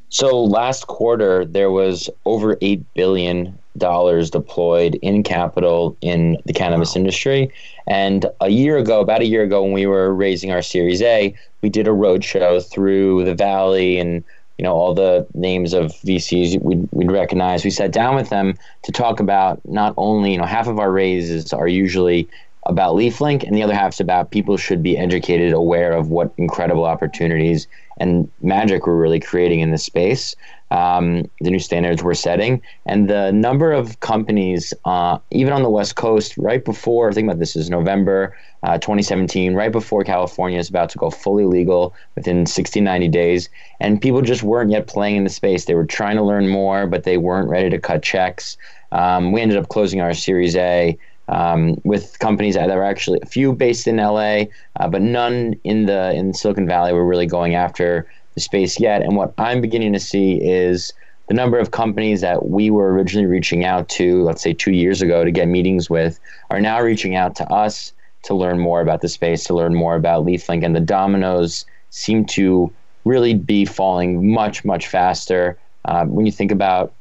So 0.08 0.42
last 0.42 0.86
quarter, 0.86 1.44
there 1.44 1.70
was 1.70 2.08
over 2.24 2.56
$8 2.56 2.82
billion 2.94 3.58
deployed 3.78 4.94
in 5.02 5.22
capital 5.22 5.96
in 6.00 6.38
the 6.46 6.54
cannabis 6.54 6.96
industry. 6.96 7.52
And 7.86 8.26
a 8.40 8.48
year 8.48 8.78
ago, 8.78 9.00
about 9.00 9.20
a 9.20 9.26
year 9.26 9.42
ago, 9.42 9.62
when 9.62 9.72
we 9.72 9.86
were 9.86 10.12
raising 10.14 10.50
our 10.50 10.62
Series 10.62 11.02
A, 11.02 11.34
we 11.60 11.68
did 11.68 11.86
a 11.86 11.92
roadshow 11.92 12.66
through 12.66 13.24
the 13.24 13.34
Valley 13.34 13.98
and 13.98 14.24
you 14.58 14.64
know 14.64 14.74
all 14.74 14.92
the 14.92 15.26
names 15.34 15.72
of 15.72 15.92
VCs 16.04 16.60
we'd, 16.62 16.88
we'd 16.92 17.12
recognize. 17.12 17.64
We 17.64 17.70
sat 17.70 17.92
down 17.92 18.16
with 18.16 18.28
them 18.28 18.54
to 18.82 18.92
talk 18.92 19.20
about 19.20 19.60
not 19.64 19.94
only 19.96 20.32
you 20.32 20.38
know 20.38 20.44
half 20.44 20.66
of 20.66 20.78
our 20.78 20.90
raises 20.90 21.52
are 21.52 21.68
usually 21.68 22.28
about 22.66 22.96
LeafLink, 22.96 23.44
and 23.44 23.56
the 23.56 23.62
other 23.62 23.74
half's 23.74 24.00
about 24.00 24.30
people 24.30 24.56
should 24.56 24.82
be 24.82 24.98
educated, 24.98 25.52
aware 25.52 25.92
of 25.92 26.10
what 26.10 26.34
incredible 26.36 26.84
opportunities 26.84 27.66
and 27.98 28.30
magic 28.42 28.86
we're 28.86 29.00
really 29.00 29.20
creating 29.20 29.60
in 29.60 29.70
this 29.70 29.84
space, 29.84 30.34
um, 30.70 31.28
the 31.40 31.50
new 31.50 31.58
standards 31.58 32.02
we're 32.02 32.14
setting, 32.14 32.60
and 32.86 33.08
the 33.08 33.32
number 33.32 33.72
of 33.72 34.00
companies, 34.00 34.74
uh, 34.84 35.18
even 35.30 35.52
on 35.52 35.62
the 35.62 35.70
West 35.70 35.96
Coast, 35.96 36.36
right 36.36 36.64
before, 36.64 37.12
think 37.12 37.26
about 37.26 37.38
this 37.38 37.56
is 37.56 37.70
November 37.70 38.36
uh, 38.62 38.78
2017, 38.78 39.54
right 39.54 39.72
before 39.72 40.04
California 40.04 40.58
is 40.58 40.68
about 40.68 40.90
to 40.90 40.98
go 40.98 41.10
fully 41.10 41.44
legal 41.44 41.94
within 42.16 42.44
60, 42.44 42.80
90 42.80 43.08
days, 43.08 43.48
and 43.80 44.00
people 44.00 44.20
just 44.20 44.42
weren't 44.42 44.70
yet 44.70 44.86
playing 44.86 45.16
in 45.16 45.24
the 45.24 45.30
space. 45.30 45.64
They 45.64 45.74
were 45.74 45.86
trying 45.86 46.16
to 46.16 46.22
learn 46.22 46.48
more, 46.48 46.86
but 46.86 47.04
they 47.04 47.18
weren't 47.18 47.48
ready 47.48 47.70
to 47.70 47.78
cut 47.78 48.02
checks. 48.02 48.56
Um, 48.92 49.32
we 49.32 49.40
ended 49.40 49.58
up 49.58 49.68
closing 49.68 50.00
our 50.00 50.14
Series 50.14 50.56
A 50.56 50.98
um, 51.28 51.76
with 51.84 52.18
companies 52.18 52.54
that 52.54 52.68
were 52.68 52.84
actually 52.84 53.20
a 53.22 53.26
few 53.26 53.52
based 53.52 53.86
in 53.86 53.96
LA, 53.96 54.44
uh, 54.76 54.88
but 54.88 55.02
none 55.02 55.54
in 55.64 55.86
the 55.86 56.12
in 56.12 56.32
Silicon 56.32 56.66
Valley 56.66 56.92
were 56.92 57.06
really 57.06 57.26
going 57.26 57.54
after 57.54 58.10
the 58.38 58.42
space 58.42 58.78
yet. 58.78 59.02
And 59.02 59.16
what 59.16 59.34
I'm 59.38 59.60
beginning 59.60 59.92
to 59.94 60.00
see 60.00 60.40
is 60.40 60.92
the 61.28 61.34
number 61.34 61.58
of 61.58 61.72
companies 61.72 62.20
that 62.20 62.46
we 62.48 62.70
were 62.70 62.92
originally 62.92 63.26
reaching 63.26 63.64
out 63.64 63.88
to, 63.90 64.22
let's 64.22 64.42
say 64.42 64.52
two 64.54 64.72
years 64.72 65.02
ago, 65.02 65.24
to 65.24 65.30
get 65.30 65.48
meetings 65.48 65.90
with, 65.90 66.18
are 66.50 66.60
now 66.60 66.80
reaching 66.80 67.16
out 67.16 67.34
to 67.36 67.44
us 67.52 67.92
to 68.24 68.34
learn 68.34 68.58
more 68.58 68.80
about 68.80 69.00
the 69.00 69.08
space, 69.08 69.44
to 69.44 69.54
learn 69.54 69.74
more 69.74 69.94
about 69.96 70.24
LeafLink, 70.24 70.64
and 70.64 70.74
the 70.74 70.80
dominoes 70.80 71.64
seem 71.90 72.24
to 72.26 72.72
really 73.04 73.34
be 73.34 73.64
falling 73.64 74.32
much 74.32 74.64
much 74.64 74.86
faster. 74.86 75.58
Uh, 75.84 76.04
when 76.04 76.26
you 76.26 76.32
think 76.32 76.52
about 76.52 76.94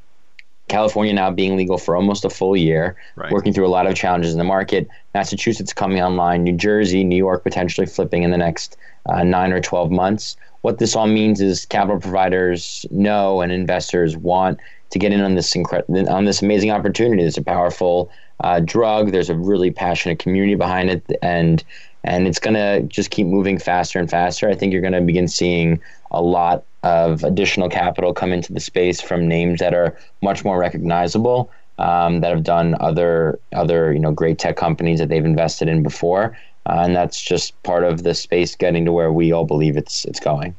California 0.69 1.13
now 1.13 1.31
being 1.31 1.55
legal 1.55 1.77
for 1.77 1.95
almost 1.95 2.25
a 2.25 2.29
full 2.29 2.55
year, 2.55 2.97
Right. 3.15 3.31
working 3.31 3.53
through 3.53 3.67
a 3.67 3.69
lot 3.69 3.87
of 3.87 3.95
challenges 3.95 4.31
in 4.33 4.37
the 4.37 4.43
market. 4.43 4.87
Massachusetts 5.13 5.73
coming 5.73 6.01
online, 6.01 6.43
New 6.43 6.55
Jersey, 6.55 7.03
New 7.03 7.15
York 7.15 7.43
potentially 7.43 7.87
flipping 7.87 8.23
in 8.23 8.31
the 8.31 8.37
next 8.37 8.77
uh, 9.07 9.23
nine 9.23 9.53
or 9.53 9.61
12 9.61 9.91
months. 9.91 10.35
What 10.67 10.79
this 10.79 10.97
all 10.97 11.07
means 11.07 11.39
is 11.39 11.65
capital 11.65 11.97
providers 11.97 12.85
know 12.91 13.39
and 13.39 13.53
investors 13.53 14.17
want 14.17 14.59
to 14.89 14.99
get 14.99 15.13
in 15.13 15.21
on 15.21 15.35
this 15.35 15.53
incre- 15.53 16.09
on 16.09 16.25
this 16.25 16.41
amazing 16.41 16.71
opportunity. 16.71 17.23
It's 17.23 17.37
a 17.37 17.41
powerful 17.41 18.11
uh, 18.41 18.59
drug. 18.59 19.13
There's 19.13 19.29
a 19.29 19.35
really 19.37 19.71
passionate 19.71 20.19
community 20.19 20.55
behind 20.55 20.89
it, 20.89 21.09
and 21.21 21.63
and 22.03 22.27
it's 22.27 22.37
to 22.55 22.81
just 22.81 23.11
keep 23.11 23.27
moving 23.27 23.57
faster 23.57 23.97
and 23.97 24.09
faster. 24.09 24.49
I 24.49 24.55
think 24.55 24.73
you're 24.73 24.81
to 24.91 24.99
begin 24.99 25.29
seeing 25.29 25.81
a 26.11 26.21
lot 26.21 26.65
of 26.83 27.23
additional 27.23 27.69
capital 27.69 28.13
come 28.13 28.33
into 28.33 28.51
the 28.51 28.59
space 28.59 28.99
from 28.99 29.25
names 29.25 29.61
that 29.61 29.73
are 29.73 29.97
much 30.21 30.43
more 30.43 30.59
recognizable, 30.59 31.49
um, 31.77 32.19
that 32.19 32.31
have 32.31 32.43
done 32.43 32.75
other 32.81 33.39
other 33.53 33.93
you 33.93 33.99
know 33.99 34.11
great 34.11 34.37
tech 34.37 34.57
companies 34.57 34.99
that 34.99 35.07
they've 35.07 35.23
invested 35.23 35.69
in 35.69 35.81
before, 35.81 36.37
uh, 36.67 36.81
and 36.83 36.95
that's 36.95 37.21
just 37.21 37.61
part 37.63 37.83
of 37.85 38.03
the 38.03 38.13
space 38.13 38.55
getting 38.55 38.83
to 38.85 38.91
where 38.91 39.11
we 39.11 39.31
all 39.31 39.45
believe 39.45 39.77
it's 39.77 40.03
it's 40.05 40.19
going. 40.19 40.55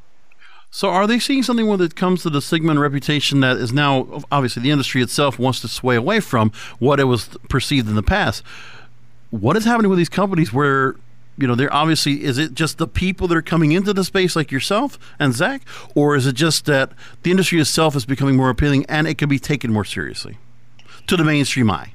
So, 0.70 0.88
are 0.88 1.06
they 1.06 1.18
seeing 1.18 1.42
something 1.42 1.66
when 1.66 1.80
it 1.80 1.96
comes 1.96 2.22
to 2.22 2.30
the 2.30 2.42
stigma 2.42 2.70
and 2.70 2.80
reputation 2.80 3.40
that 3.40 3.56
is 3.56 3.72
now 3.72 4.22
obviously 4.32 4.62
the 4.62 4.70
industry 4.70 5.02
itself 5.02 5.38
wants 5.38 5.60
to 5.60 5.68
sway 5.68 5.96
away 5.96 6.20
from 6.20 6.50
what 6.78 6.98
it 6.98 7.04
was 7.04 7.28
perceived 7.48 7.88
in 7.88 7.94
the 7.94 8.02
past? 8.02 8.42
What 9.30 9.56
is 9.56 9.64
happening 9.64 9.90
with 9.90 9.98
these 9.98 10.08
companies 10.08 10.52
where 10.52 10.96
you 11.36 11.46
know 11.46 11.54
they're 11.54 11.72
obviously 11.72 12.24
is 12.24 12.38
it 12.38 12.54
just 12.54 12.78
the 12.78 12.88
people 12.88 13.28
that 13.28 13.36
are 13.36 13.42
coming 13.42 13.72
into 13.72 13.92
the 13.92 14.04
space 14.04 14.34
like 14.34 14.50
yourself 14.50 14.98
and 15.18 15.34
Zach, 15.34 15.62
or 15.94 16.16
is 16.16 16.26
it 16.26 16.34
just 16.34 16.64
that 16.66 16.92
the 17.22 17.30
industry 17.30 17.60
itself 17.60 17.94
is 17.94 18.06
becoming 18.06 18.36
more 18.36 18.48
appealing 18.48 18.86
and 18.88 19.06
it 19.06 19.18
can 19.18 19.28
be 19.28 19.38
taken 19.38 19.72
more 19.72 19.84
seriously 19.84 20.38
to 21.06 21.18
the 21.18 21.24
mainstream 21.24 21.70
eye? 21.70 21.92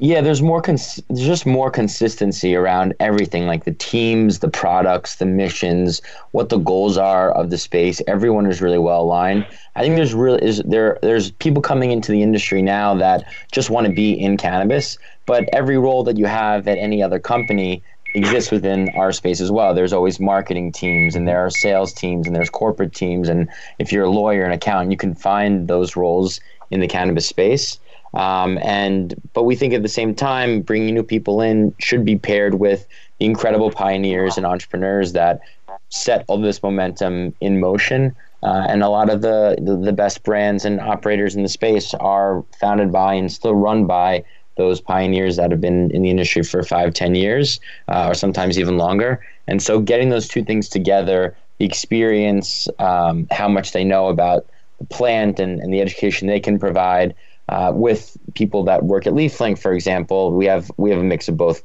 Yeah, 0.00 0.20
there's 0.22 0.42
more. 0.42 0.60
Cons- 0.60 1.00
there's 1.08 1.26
just 1.26 1.46
more 1.46 1.70
consistency 1.70 2.56
around 2.56 2.94
everything, 2.98 3.46
like 3.46 3.64
the 3.64 3.72
teams, 3.72 4.40
the 4.40 4.48
products, 4.48 5.16
the 5.16 5.26
missions, 5.26 6.02
what 6.32 6.48
the 6.48 6.58
goals 6.58 6.98
are 6.98 7.30
of 7.32 7.50
the 7.50 7.58
space. 7.58 8.02
Everyone 8.08 8.46
is 8.46 8.60
really 8.60 8.78
well 8.78 9.02
aligned. 9.02 9.46
I 9.76 9.82
think 9.82 9.94
there's 9.94 10.12
real 10.12 10.34
is 10.34 10.62
there. 10.64 10.98
There's 11.00 11.30
people 11.30 11.62
coming 11.62 11.92
into 11.92 12.10
the 12.10 12.22
industry 12.22 12.60
now 12.60 12.94
that 12.96 13.24
just 13.52 13.70
want 13.70 13.86
to 13.86 13.92
be 13.92 14.12
in 14.12 14.36
cannabis, 14.36 14.98
but 15.26 15.48
every 15.52 15.78
role 15.78 16.02
that 16.04 16.18
you 16.18 16.26
have 16.26 16.66
at 16.66 16.76
any 16.78 17.00
other 17.00 17.20
company 17.20 17.82
exists 18.16 18.50
within 18.50 18.88
our 18.96 19.12
space 19.12 19.40
as 19.40 19.52
well. 19.52 19.74
There's 19.74 19.92
always 19.92 20.18
marketing 20.18 20.72
teams, 20.72 21.14
and 21.14 21.26
there 21.26 21.38
are 21.38 21.50
sales 21.50 21.92
teams, 21.92 22.26
and 22.26 22.34
there's 22.34 22.50
corporate 22.50 22.94
teams, 22.94 23.28
and 23.28 23.48
if 23.78 23.92
you're 23.92 24.04
a 24.04 24.10
lawyer 24.10 24.44
and 24.44 24.52
accountant, 24.52 24.90
you 24.90 24.96
can 24.96 25.14
find 25.14 25.68
those 25.68 25.94
roles 25.94 26.40
in 26.70 26.80
the 26.80 26.88
cannabis 26.88 27.26
space. 27.28 27.78
Um, 28.14 28.58
and 28.62 29.14
but 29.32 29.44
we 29.44 29.56
think 29.56 29.74
at 29.74 29.82
the 29.82 29.88
same 29.88 30.14
time, 30.14 30.62
bringing 30.62 30.94
new 30.94 31.02
people 31.02 31.40
in 31.40 31.74
should 31.78 32.04
be 32.04 32.16
paired 32.16 32.54
with 32.54 32.86
the 33.18 33.26
incredible 33.26 33.70
pioneers 33.70 34.36
and 34.36 34.46
entrepreneurs 34.46 35.12
that 35.12 35.40
set 35.88 36.24
all 36.28 36.40
this 36.40 36.62
momentum 36.62 37.34
in 37.40 37.60
motion. 37.60 38.14
Uh, 38.42 38.66
and 38.68 38.82
a 38.82 38.88
lot 38.88 39.08
of 39.08 39.22
the, 39.22 39.56
the 39.60 39.76
the 39.76 39.92
best 39.92 40.22
brands 40.22 40.64
and 40.64 40.80
operators 40.80 41.34
in 41.34 41.42
the 41.42 41.48
space 41.48 41.94
are 41.94 42.44
founded 42.60 42.92
by 42.92 43.14
and 43.14 43.32
still 43.32 43.54
run 43.54 43.86
by 43.86 44.22
those 44.56 44.80
pioneers 44.80 45.36
that 45.36 45.50
have 45.50 45.60
been 45.60 45.90
in 45.90 46.02
the 46.02 46.10
industry 46.10 46.42
for 46.42 46.62
five, 46.62 46.94
ten 46.94 47.14
years, 47.14 47.58
uh, 47.88 48.08
or 48.08 48.14
sometimes 48.14 48.58
even 48.58 48.78
longer. 48.78 49.24
And 49.46 49.62
so, 49.62 49.80
getting 49.80 50.10
those 50.10 50.28
two 50.28 50.44
things 50.44 50.68
together, 50.68 51.36
the 51.58 51.64
experience, 51.64 52.68
um, 52.78 53.26
how 53.30 53.48
much 53.48 53.72
they 53.72 53.84
know 53.84 54.08
about 54.08 54.46
the 54.78 54.86
plant, 54.86 55.38
and, 55.40 55.60
and 55.60 55.72
the 55.72 55.80
education 55.80 56.28
they 56.28 56.40
can 56.40 56.58
provide. 56.58 57.14
Uh, 57.48 57.72
with 57.74 58.16
people 58.34 58.64
that 58.64 58.84
work 58.84 59.06
at 59.06 59.12
LeafLink, 59.12 59.58
for 59.58 59.72
example, 59.72 60.32
we 60.32 60.46
have 60.46 60.70
we 60.78 60.90
have 60.90 60.98
a 60.98 61.04
mix 61.04 61.28
of 61.28 61.36
both 61.36 61.62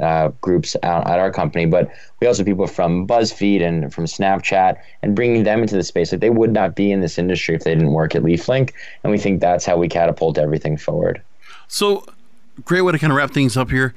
uh, 0.00 0.28
groups 0.40 0.74
at, 0.82 1.06
at, 1.06 1.18
our 1.18 1.30
company, 1.30 1.66
but 1.66 1.90
we 2.20 2.26
also 2.26 2.40
have 2.40 2.46
people 2.46 2.66
from 2.66 3.06
BuzzFeed 3.06 3.62
and 3.62 3.92
from 3.92 4.04
Snapchat 4.04 4.78
and 5.02 5.14
bringing 5.14 5.44
them 5.44 5.62
into 5.62 5.74
the 5.74 5.82
space. 5.82 6.12
Like 6.12 6.20
they 6.20 6.30
would 6.30 6.52
not 6.52 6.74
be 6.74 6.92
in 6.92 7.00
this 7.00 7.18
industry 7.18 7.54
if 7.54 7.64
they 7.64 7.74
didn't 7.74 7.92
work 7.92 8.14
at 8.14 8.22
LeafLink, 8.22 8.72
and 9.02 9.10
we 9.10 9.18
think 9.18 9.40
that's 9.40 9.64
how 9.64 9.76
we 9.76 9.88
catapult 9.88 10.38
everything 10.38 10.76
forward. 10.76 11.22
So, 11.68 12.04
great 12.64 12.82
way 12.82 12.92
to 12.92 12.98
kind 12.98 13.12
of 13.12 13.16
wrap 13.16 13.30
things 13.30 13.56
up 13.56 13.70
here 13.70 13.94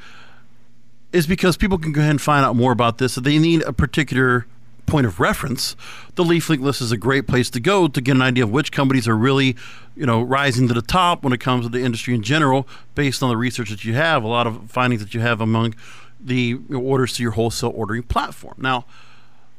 is 1.11 1.27
because 1.27 1.57
people 1.57 1.77
can 1.77 1.91
go 1.91 2.01
ahead 2.01 2.11
and 2.11 2.21
find 2.21 2.45
out 2.45 2.55
more 2.55 2.71
about 2.71 2.97
this. 2.97 3.17
If 3.17 3.23
they 3.23 3.39
need 3.39 3.61
a 3.63 3.73
particular 3.73 4.47
point 4.85 5.05
of 5.05 5.19
reference, 5.19 5.75
the 6.15 6.23
LeafLink 6.23 6.61
list 6.61 6.81
is 6.81 6.91
a 6.91 6.97
great 6.97 7.27
place 7.27 7.49
to 7.51 7.59
go 7.59 7.87
to 7.87 8.01
get 8.01 8.15
an 8.15 8.21
idea 8.21 8.43
of 8.43 8.51
which 8.51 8.71
companies 8.71 9.07
are 9.07 9.17
really, 9.17 9.55
you 9.95 10.05
know, 10.05 10.21
rising 10.21 10.67
to 10.67 10.73
the 10.73 10.81
top 10.81 11.23
when 11.23 11.33
it 11.33 11.39
comes 11.39 11.65
to 11.65 11.69
the 11.69 11.81
industry 11.81 12.13
in 12.13 12.21
general, 12.23 12.67
based 12.93 13.21
on 13.23 13.29
the 13.29 13.37
research 13.37 13.69
that 13.69 13.83
you 13.83 13.93
have, 13.95 14.23
a 14.23 14.27
lot 14.27 14.47
of 14.47 14.69
findings 14.69 15.01
that 15.01 15.13
you 15.13 15.19
have 15.19 15.41
among 15.41 15.75
the 16.19 16.59
orders 16.73 17.13
to 17.13 17.23
your 17.23 17.33
wholesale 17.33 17.73
ordering 17.75 18.03
platform. 18.03 18.55
Now, 18.57 18.85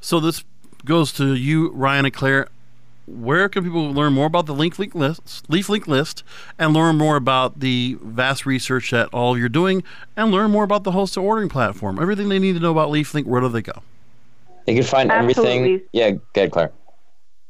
so 0.01 0.21
this 0.21 0.45
goes 0.85 1.12
to 1.12 1.35
you, 1.35 1.71
Ryan 1.71 2.05
and 2.07 2.15
Claire. 2.15 2.49
Where 3.07 3.49
can 3.49 3.62
people 3.62 3.93
learn 3.93 4.15
more 4.15 4.27
about 4.27 4.47
the 4.47 4.55
LeafLink 4.55 4.93
list, 4.97 5.49
LeafLink 5.49 5.87
list, 5.87 6.25
and 6.59 6.75
learn 6.75 6.97
more 6.97 7.15
about 7.15 7.61
the 7.61 7.97
vast 8.03 8.47
research 8.47 8.91
that 8.91 9.09
all 9.12 9.39
you're 9.39 9.49
doing, 9.49 9.85
and 10.17 10.33
learn 10.33 10.51
more 10.51 10.65
about 10.65 10.83
the 10.83 10.91
wholesale 10.91 11.23
ordering 11.23 11.49
platform? 11.49 12.01
Everything 12.01 12.29
they 12.29 12.41
need 12.41 12.55
to 12.55 12.61
know 12.61 12.73
about 12.73 12.91
LeafLink. 12.91 13.25
Where 13.25 13.41
do 13.41 13.49
they 13.49 13.62
go? 13.62 13.83
You 14.66 14.74
can 14.74 14.85
find 14.85 15.11
Absolutely. 15.11 15.57
everything. 15.57 15.88
Yeah, 15.92 16.11
go 16.11 16.20
ahead, 16.35 16.50
Claire. 16.50 16.72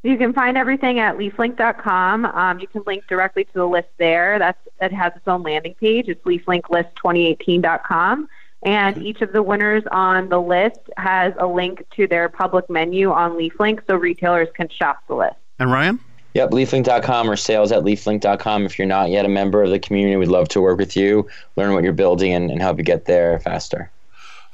You 0.03 0.17
can 0.17 0.33
find 0.33 0.57
everything 0.57 1.01
at 1.01 1.17
leaflink.com. 1.17 2.27
Um, 2.27 2.61
you 2.61 2.69
can 2.69 2.83
link 2.87 3.05
directly 3.09 3.45
to 3.45 3.53
the 3.53 3.67
list 3.67 3.89
there. 3.99 4.39
That's 4.39 4.59
that 4.79 4.93
has 4.93 5.13
its 5.17 5.27
own 5.27 5.43
landing 5.43 5.75
page. 5.75 6.09
It's 6.09 6.23
leaflinklist2018.com. 6.25 8.29
And 8.63 8.99
each 8.99 9.21
of 9.21 9.33
the 9.33 9.43
winners 9.43 9.85
on 9.91 10.29
the 10.29 10.41
list 10.41 10.81
has 10.97 11.35
a 11.39 11.47
link 11.47 11.85
to 11.97 12.07
their 12.07 12.29
public 12.29 12.69
menu 12.71 13.13
on 13.13 13.33
LeafLink 13.33 13.81
so 13.87 13.97
retailers 13.97 14.49
can 14.55 14.69
shop 14.69 15.03
the 15.09 15.15
list. 15.15 15.37
And 15.59 15.71
Ryan? 15.71 16.01
Yep, 16.35 16.51
leaflink.com 16.51 17.31
or 17.31 17.37
sales 17.37 17.73
at 17.73 17.83
leaflink.com. 17.83 18.67
If 18.67 18.79
you're 18.79 18.87
not 18.87 19.11
yet 19.11 19.25
a 19.25 19.29
member 19.29 19.63
of 19.63 19.71
the 19.71 19.79
community, 19.79 20.17
we'd 20.17 20.29
love 20.29 20.49
to 20.51 20.61
work 20.61 20.79
with 20.79 20.97
you, 20.97 21.29
learn 21.57 21.73
what 21.73 21.83
you're 21.83 21.93
building, 21.93 22.33
and, 22.33 22.51
and 22.51 22.61
help 22.61 22.79
you 22.79 22.85
get 22.85 23.07
there 23.07 23.39
faster. 23.41 23.91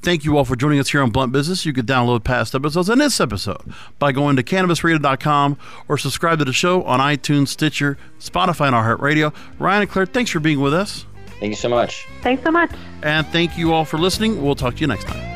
Thank 0.00 0.24
you 0.24 0.38
all 0.38 0.46
for 0.46 0.56
joining 0.56 0.78
us 0.78 0.88
here 0.88 1.02
on 1.02 1.10
Blunt 1.10 1.32
Business. 1.32 1.66
You 1.66 1.74
can 1.74 1.84
download 1.84 2.24
past 2.24 2.54
episodes 2.54 2.88
and 2.88 2.98
this 2.98 3.20
episode 3.20 3.74
by 3.98 4.12
going 4.12 4.36
to 4.36 4.42
cannabisradio.com 4.42 5.58
or 5.86 5.98
subscribe 5.98 6.38
to 6.38 6.46
the 6.46 6.54
show 6.54 6.82
on 6.84 7.00
iTunes, 7.00 7.48
Stitcher, 7.48 7.98
Spotify, 8.18 8.68
and 8.68 8.74
iHeartRadio. 8.74 9.34
Ryan 9.58 9.82
and 9.82 9.90
Claire, 9.90 10.06
thanks 10.06 10.30
for 10.30 10.40
being 10.40 10.60
with 10.60 10.72
us. 10.72 11.04
Thank 11.38 11.50
you 11.50 11.56
so 11.56 11.68
much. 11.68 12.06
Thanks 12.22 12.42
so 12.42 12.50
much. 12.50 12.70
And 13.02 13.26
thank 13.28 13.58
you 13.58 13.72
all 13.72 13.84
for 13.84 13.98
listening. 13.98 14.42
We'll 14.42 14.54
talk 14.54 14.74
to 14.74 14.80
you 14.80 14.86
next 14.86 15.04
time. 15.04 15.35